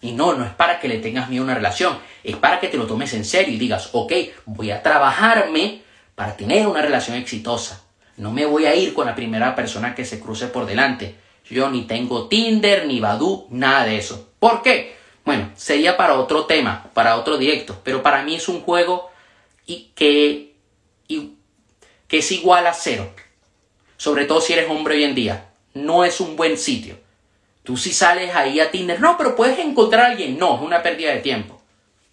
Y 0.00 0.12
no, 0.12 0.34
no 0.34 0.44
es 0.44 0.52
para 0.52 0.78
que 0.78 0.88
le 0.88 0.98
tengas 0.98 1.28
miedo 1.28 1.42
a 1.42 1.46
una 1.46 1.54
relación, 1.54 1.98
es 2.22 2.36
para 2.36 2.60
que 2.60 2.68
te 2.68 2.76
lo 2.76 2.86
tomes 2.86 3.14
en 3.14 3.24
serio 3.24 3.54
y 3.54 3.58
digas, 3.58 3.90
ok, 3.92 4.12
voy 4.46 4.70
a 4.70 4.82
trabajarme 4.82 5.82
para 6.14 6.36
tener 6.36 6.66
una 6.66 6.82
relación 6.82 7.16
exitosa. 7.16 7.82
No 8.16 8.30
me 8.30 8.46
voy 8.46 8.66
a 8.66 8.74
ir 8.74 8.94
con 8.94 9.06
la 9.06 9.14
primera 9.14 9.54
persona 9.54 9.94
que 9.94 10.04
se 10.04 10.20
cruce 10.20 10.48
por 10.48 10.66
delante. 10.66 11.16
Yo 11.48 11.70
ni 11.70 11.82
tengo 11.82 12.28
Tinder, 12.28 12.86
ni 12.86 13.00
Badu, 13.00 13.46
nada 13.50 13.84
de 13.84 13.96
eso. 13.98 14.32
¿Por 14.38 14.62
qué? 14.62 14.96
Bueno, 15.24 15.50
sería 15.56 15.96
para 15.96 16.18
otro 16.18 16.44
tema, 16.44 16.90
para 16.94 17.16
otro 17.16 17.36
directo, 17.36 17.80
pero 17.84 18.02
para 18.02 18.22
mí 18.22 18.36
es 18.36 18.48
un 18.48 18.62
juego 18.62 19.10
y 19.66 19.90
que, 19.94 20.54
y, 21.06 21.37
que 22.08 22.18
es 22.18 22.32
igual 22.32 22.66
a 22.66 22.74
cero. 22.74 23.08
Sobre 23.96 24.24
todo 24.24 24.40
si 24.40 24.54
eres 24.54 24.68
hombre 24.68 24.96
hoy 24.96 25.04
en 25.04 25.14
día. 25.14 25.50
No 25.74 26.04
es 26.04 26.20
un 26.20 26.34
buen 26.34 26.58
sitio. 26.58 26.98
Tú 27.62 27.76
si 27.76 27.92
sales 27.92 28.34
ahí 28.34 28.60
a 28.60 28.70
Tinder, 28.70 29.00
no, 29.00 29.16
pero 29.18 29.36
puedes 29.36 29.58
encontrar 29.58 30.06
a 30.06 30.06
alguien. 30.08 30.38
No, 30.38 30.56
es 30.56 30.62
una 30.62 30.82
pérdida 30.82 31.12
de 31.12 31.20
tiempo. 31.20 31.60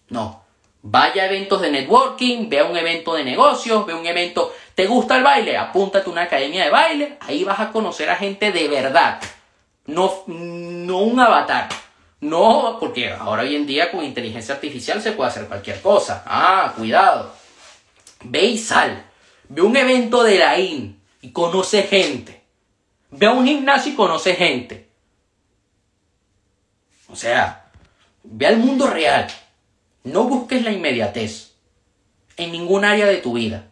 No. 0.09 0.43
Vaya 0.81 1.23
a 1.23 1.25
eventos 1.25 1.61
de 1.61 1.71
networking, 1.71 2.49
ve 2.49 2.59
a 2.59 2.65
un 2.65 2.77
evento 2.77 3.15
de 3.15 3.23
negocios, 3.23 3.85
ve 3.85 3.93
un 3.93 4.05
evento. 4.05 4.53
¿Te 4.75 4.85
gusta 4.85 5.17
el 5.17 5.23
baile? 5.23 5.57
Apúntate 5.57 6.09
a 6.09 6.11
una 6.11 6.23
academia 6.23 6.65
de 6.65 6.69
baile. 6.69 7.17
Ahí 7.21 7.43
vas 7.43 7.59
a 7.59 7.71
conocer 7.71 8.09
a 8.09 8.15
gente 8.17 8.51
de 8.51 8.67
verdad. 8.67 9.19
No, 9.87 10.23
no 10.27 10.97
un 10.99 11.19
avatar. 11.19 11.69
No, 12.19 12.77
porque 12.79 13.11
ahora 13.11 13.43
hoy 13.43 13.55
en 13.55 13.65
día 13.65 13.91
con 13.91 14.03
inteligencia 14.03 14.55
artificial 14.55 15.01
se 15.01 15.13
puede 15.13 15.29
hacer 15.29 15.47
cualquier 15.47 15.81
cosa. 15.81 16.23
Ah, 16.25 16.73
cuidado. 16.75 17.31
Ve 18.23 18.45
y 18.45 18.57
sal. 18.57 19.05
Ve 19.49 19.61
un 19.61 19.75
evento 19.77 20.23
de 20.23 20.39
la 20.39 20.59
IN 20.59 20.99
y 21.21 21.31
conoce 21.31 21.83
gente. 21.83 22.43
Ve 23.11 23.27
a 23.27 23.31
un 23.31 23.45
gimnasio 23.45 23.93
y 23.93 23.95
conoce 23.95 24.35
gente. 24.35 24.89
O 27.07 27.15
sea, 27.15 27.71
ve 28.23 28.47
al 28.47 28.57
mundo 28.57 28.87
real. 28.87 29.27
No 30.03 30.23
busques 30.23 30.63
la 30.63 30.71
inmediatez 30.71 31.53
en 32.37 32.51
ningún 32.51 32.85
área 32.85 33.05
de 33.05 33.17
tu 33.17 33.33
vida, 33.33 33.67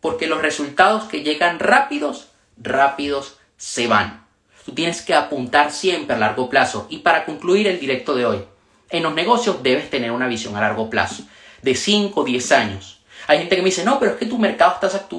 porque 0.00 0.26
los 0.26 0.42
resultados 0.42 1.04
que 1.04 1.22
llegan 1.22 1.58
rápidos, 1.58 2.28
rápidos 2.56 3.38
se 3.56 3.86
van. 3.86 4.26
Tú 4.64 4.72
tienes 4.72 5.02
que 5.02 5.14
apuntar 5.14 5.72
siempre 5.72 6.16
a 6.16 6.18
largo 6.18 6.50
plazo. 6.50 6.86
Y 6.90 6.98
para 6.98 7.24
concluir 7.24 7.66
el 7.68 7.80
directo 7.80 8.14
de 8.14 8.26
hoy, 8.26 8.44
en 8.90 9.02
los 9.02 9.14
negocios 9.14 9.62
debes 9.62 9.90
tener 9.90 10.10
una 10.10 10.26
visión 10.26 10.56
a 10.56 10.60
largo 10.60 10.90
plazo, 10.90 11.22
de 11.62 11.74
5 11.74 12.20
o 12.20 12.24
10 12.24 12.52
años. 12.52 12.97
Hay 13.28 13.38
gente 13.38 13.56
que 13.56 13.62
me 13.62 13.66
dice, 13.66 13.84
no, 13.84 14.00
pero 14.00 14.12
es 14.12 14.16
que 14.16 14.24
tu 14.24 14.38
mercado 14.38 14.72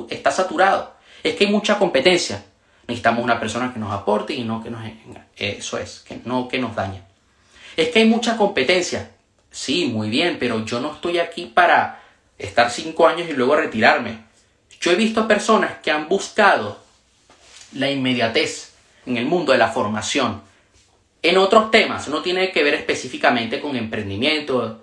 está, 0.10 0.32
saturado, 0.32 0.96
es 1.24 1.36
que 1.36 1.46
hay 1.46 1.52
mucha 1.52 1.78
competencia. 1.78 2.44
Necesitamos 2.88 3.24
una 3.24 3.40
persona 3.40 3.72
que 3.72 3.80
nos 3.80 3.94
aporte 3.94 4.34
y 4.34 4.44
no 4.44 4.64
que 4.64 4.72
nos... 4.72 4.82
Eso 5.38 5.78
es, 5.78 6.00
que 6.00 6.20
no 6.26 6.48
que 6.48 6.58
nos 6.58 6.76
dañe. 6.76 7.04
Es 7.78 7.90
que 7.90 8.00
hay 8.00 8.06
mucha 8.06 8.36
competencia. 8.36 9.12
Sí, 9.52 9.86
muy 9.86 10.10
bien, 10.10 10.38
pero 10.40 10.66
yo 10.66 10.80
no 10.80 10.94
estoy 10.94 11.20
aquí 11.20 11.46
para 11.46 12.02
estar 12.40 12.72
5 12.72 13.08
años 13.08 13.30
y 13.30 13.34
luego 13.34 13.56
retirarme. 13.56 14.24
Yo 14.82 14.92
he 14.92 14.96
visto 14.96 15.28
personas 15.28 15.74
que 15.84 15.92
han 15.92 16.10
buscado 16.10 16.80
la 17.74 17.92
inmediatez, 17.92 18.74
en 19.06 19.18
el 19.18 19.26
mundo 19.28 19.52
de 19.52 19.60
la 19.60 19.68
formación. 19.68 20.42
En 21.22 21.38
otros 21.38 21.70
temas, 21.70 22.08
no 22.08 22.24
tiene 22.24 22.52
que 22.52 22.64
ver 22.64 22.74
específicamente 22.74 23.62
con 23.62 23.76
emprendimiento, 23.76 24.82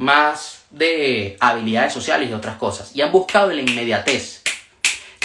más 0.00 0.64
de 0.70 1.36
habilidades 1.40 1.92
sociales 1.92 2.30
y 2.30 2.32
otras 2.32 2.56
cosas. 2.56 2.94
Y 2.94 3.02
han 3.02 3.12
buscado 3.12 3.52
la 3.52 3.60
inmediatez. 3.60 4.42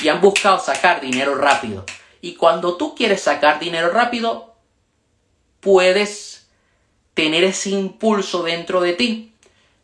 Y 0.02 0.10
han 0.10 0.22
buscado 0.22 0.60
sacar 0.60 1.02
dinero 1.02 1.36
rápido. 1.36 1.86
Y 2.22 2.36
cuando 2.36 2.78
tú 2.78 2.96
quieres 2.96 3.22
sacar 3.22 3.60
dinero 3.60 3.90
rápido, 3.90 4.56
puedes 5.60 6.48
tener 7.14 7.44
ese 7.44 7.70
impulso 7.70 8.44
dentro 8.44 8.82
de 8.82 8.94
ti 8.94 9.34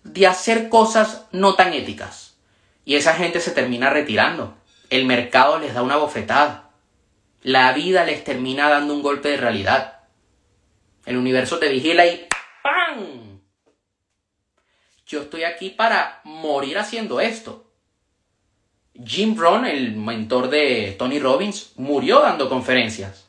de 0.04 0.28
hacer 0.28 0.70
cosas 0.70 1.26
no 1.32 1.56
tan 1.56 1.74
éticas. 1.74 2.36
Y 2.86 2.96
esa 2.96 3.14
gente 3.14 3.40
se 3.40 3.52
termina 3.52 3.90
retirando. 3.90 4.56
El 4.90 5.06
mercado 5.06 5.60
les 5.60 5.74
da 5.74 5.84
una 5.84 5.98
bofetada 5.98 6.72
la 7.44 7.74
vida 7.74 8.06
les 8.06 8.24
termina 8.24 8.70
dando 8.70 8.94
un 8.94 9.02
golpe 9.02 9.30
de 9.30 9.38
realidad. 9.38 10.02
El 11.06 11.18
universo 11.18 11.58
te 11.58 11.70
vigila 11.70 12.06
y 12.06 12.28
¡pam! 12.62 13.21
Yo 15.12 15.24
estoy 15.24 15.44
aquí 15.44 15.70
para 15.70 16.22
morir 16.24 16.78
haciendo 16.78 17.20
esto. 17.20 17.66
Jim 19.06 19.36
Brown, 19.36 19.66
el 19.66 19.94
mentor 19.94 20.50
de 20.50 20.96
Tony 20.98 21.20
Robbins, 21.20 21.74
murió 21.76 22.22
dando 22.22 22.48
conferencias. 22.48 23.28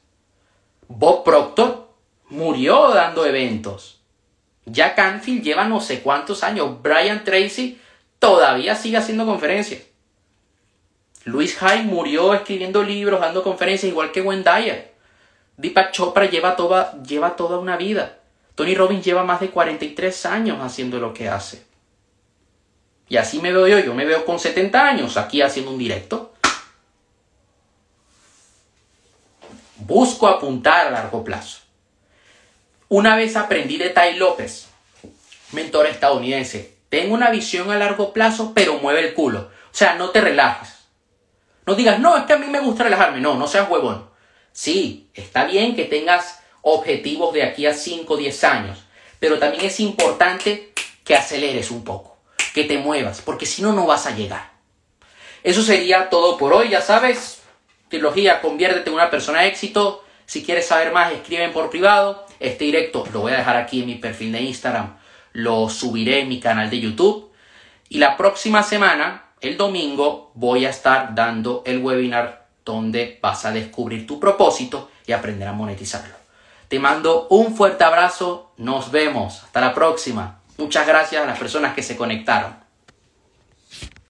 Bob 0.87 1.25
Proctor 1.25 1.89
murió 2.29 2.91
dando 2.91 3.27
eventos. 3.27 3.99
Jack 4.65 4.95
Canfield 4.95 5.43
lleva 5.43 5.65
no 5.65 5.81
sé 5.81 6.03
cuántos 6.03 6.45
años. 6.45 6.81
Brian 6.81 7.25
Tracy 7.25 7.81
todavía 8.21 8.77
sigue 8.77 8.99
haciendo 8.99 9.27
conferencias. 9.27 9.83
Luis 11.25 11.61
Hay 11.65 11.83
murió 11.83 12.33
escribiendo 12.33 12.85
libros, 12.85 13.21
dando 13.21 13.43
conferencias, 13.43 13.91
igual 13.91 14.13
que 14.13 14.23
Dyer. 14.23 14.95
Deepak 15.57 15.91
Chopra 15.91 16.27
lleva 16.27 16.55
toda, 16.55 17.03
lleva 17.03 17.35
toda 17.35 17.59
una 17.59 17.77
vida. 17.77 18.21
Tony 18.55 18.77
Robbins 18.77 19.05
lleva 19.05 19.25
más 19.25 19.41
de 19.41 19.51
43 19.51 20.27
años 20.27 20.59
haciendo 20.61 21.01
lo 21.01 21.13
que 21.13 21.29
hace. 21.29 21.72
Y 23.13 23.19
así 23.19 23.41
me 23.41 23.53
veo 23.53 23.69
yo, 23.69 23.79
yo 23.79 23.93
me 23.93 24.07
veo 24.07 24.25
con 24.25 24.39
70 24.39 24.89
años 24.89 25.19
aquí 25.19 25.43
haciendo 25.43 25.71
un 25.71 25.77
directo. 25.77 26.33
Busco 29.77 30.27
apuntar 30.27 30.87
a 30.87 30.91
largo 30.91 31.23
plazo. 31.23 31.59
Una 32.89 33.15
vez 33.15 33.37
aprendí 33.37 33.77
de 33.77 33.91
Tai 33.91 34.17
López, 34.17 34.69
mentor 35.51 35.89
estadounidense, 35.89 36.75
tengo 36.89 37.13
una 37.13 37.29
visión 37.29 37.71
a 37.71 37.77
largo 37.77 38.15
plazo, 38.15 38.53
pero 38.55 38.79
mueve 38.79 39.01
el 39.01 39.13
culo. 39.13 39.41
O 39.41 39.75
sea, 39.75 39.95
no 39.97 40.09
te 40.09 40.23
relajes. 40.23 40.71
No 41.67 41.75
digas, 41.75 41.99
no, 41.99 42.17
es 42.17 42.25
que 42.25 42.33
a 42.33 42.39
mí 42.39 42.47
me 42.47 42.61
gusta 42.61 42.85
relajarme. 42.85 43.21
No, 43.21 43.35
no 43.35 43.47
seas 43.47 43.69
huevón. 43.69 44.09
Sí, 44.53 45.11
está 45.13 45.45
bien 45.45 45.77
que 45.77 45.85
tengas 45.85 46.41
objetivos 46.63 47.35
de 47.35 47.43
aquí 47.43 47.67
a 47.67 47.75
5 47.75 48.15
o 48.15 48.17
10 48.17 48.45
años, 48.45 48.79
pero 49.21 49.39
también 49.39 49.67
es 49.67 49.81
importante 49.81 50.73
que 51.05 51.15
aceleres 51.15 51.71
un 51.71 51.85
poco, 51.85 52.12
que 52.55 52.65
te 52.65 52.79
muevas, 52.79 53.21
porque 53.21 53.47
si 53.47 53.63
no, 53.63 53.73
no 53.73 53.87
vas 53.87 54.07
a 54.07 54.15
llegar. 54.15 54.53
Eso 55.43 55.63
sería 55.63 56.11
todo 56.11 56.37
por 56.37 56.53
hoy, 56.53 56.71
ya 56.71 56.81
sabes. 56.81 57.43
Trilogía, 57.89 58.41
conviértete 58.41 58.89
en 58.89 58.95
una 58.95 59.11
persona 59.11 59.41
de 59.41 59.49
éxito. 59.49 60.05
Si 60.27 60.45
quieres 60.45 60.67
saber 60.67 60.93
más, 60.93 61.13
escriben 61.13 61.53
por 61.53 61.71
privado. 61.71 62.27
Este 62.41 62.65
directo 62.65 63.05
lo 63.13 63.21
voy 63.21 63.33
a 63.33 63.39
dejar 63.39 63.57
aquí 63.57 63.81
en 63.81 63.87
mi 63.87 63.97
perfil 63.97 64.33
de 64.33 64.41
Instagram. 64.41 64.97
Lo 65.33 65.69
subiré 65.69 66.21
en 66.21 66.29
mi 66.29 66.41
canal 66.41 66.71
de 66.71 66.81
YouTube. 66.81 67.33
Y 67.89 67.99
la 67.99 68.17
próxima 68.17 68.63
semana 68.63 69.33
el 69.43 69.57
domingo 69.57 70.31
voy 70.35 70.67
a 70.67 70.71
estar 70.71 71.17
dando 71.17 71.65
el 71.67 71.79
webinar 71.79 72.47
donde 72.65 73.19
vas 73.21 73.45
a 73.45 73.51
descubrir 73.51 74.07
tu 74.07 74.21
propósito 74.21 74.89
y 75.05 75.11
aprender 75.11 75.49
a 75.49 75.53
monetizarlo. 75.53 76.15
Te 76.69 76.79
mando 76.79 77.27
un 77.29 77.57
fuerte 77.57 77.83
abrazo, 77.83 78.53
nos 78.57 78.93
vemos, 78.93 79.43
hasta 79.43 79.61
la 79.61 79.75
próxima. 79.75 80.42
Muchas 80.59 80.87
gracias 80.87 81.23
a 81.23 81.27
las 81.27 81.39
personas 81.39 81.75
que 81.75 81.83
se 81.83 81.97
conectaron. 81.97 82.62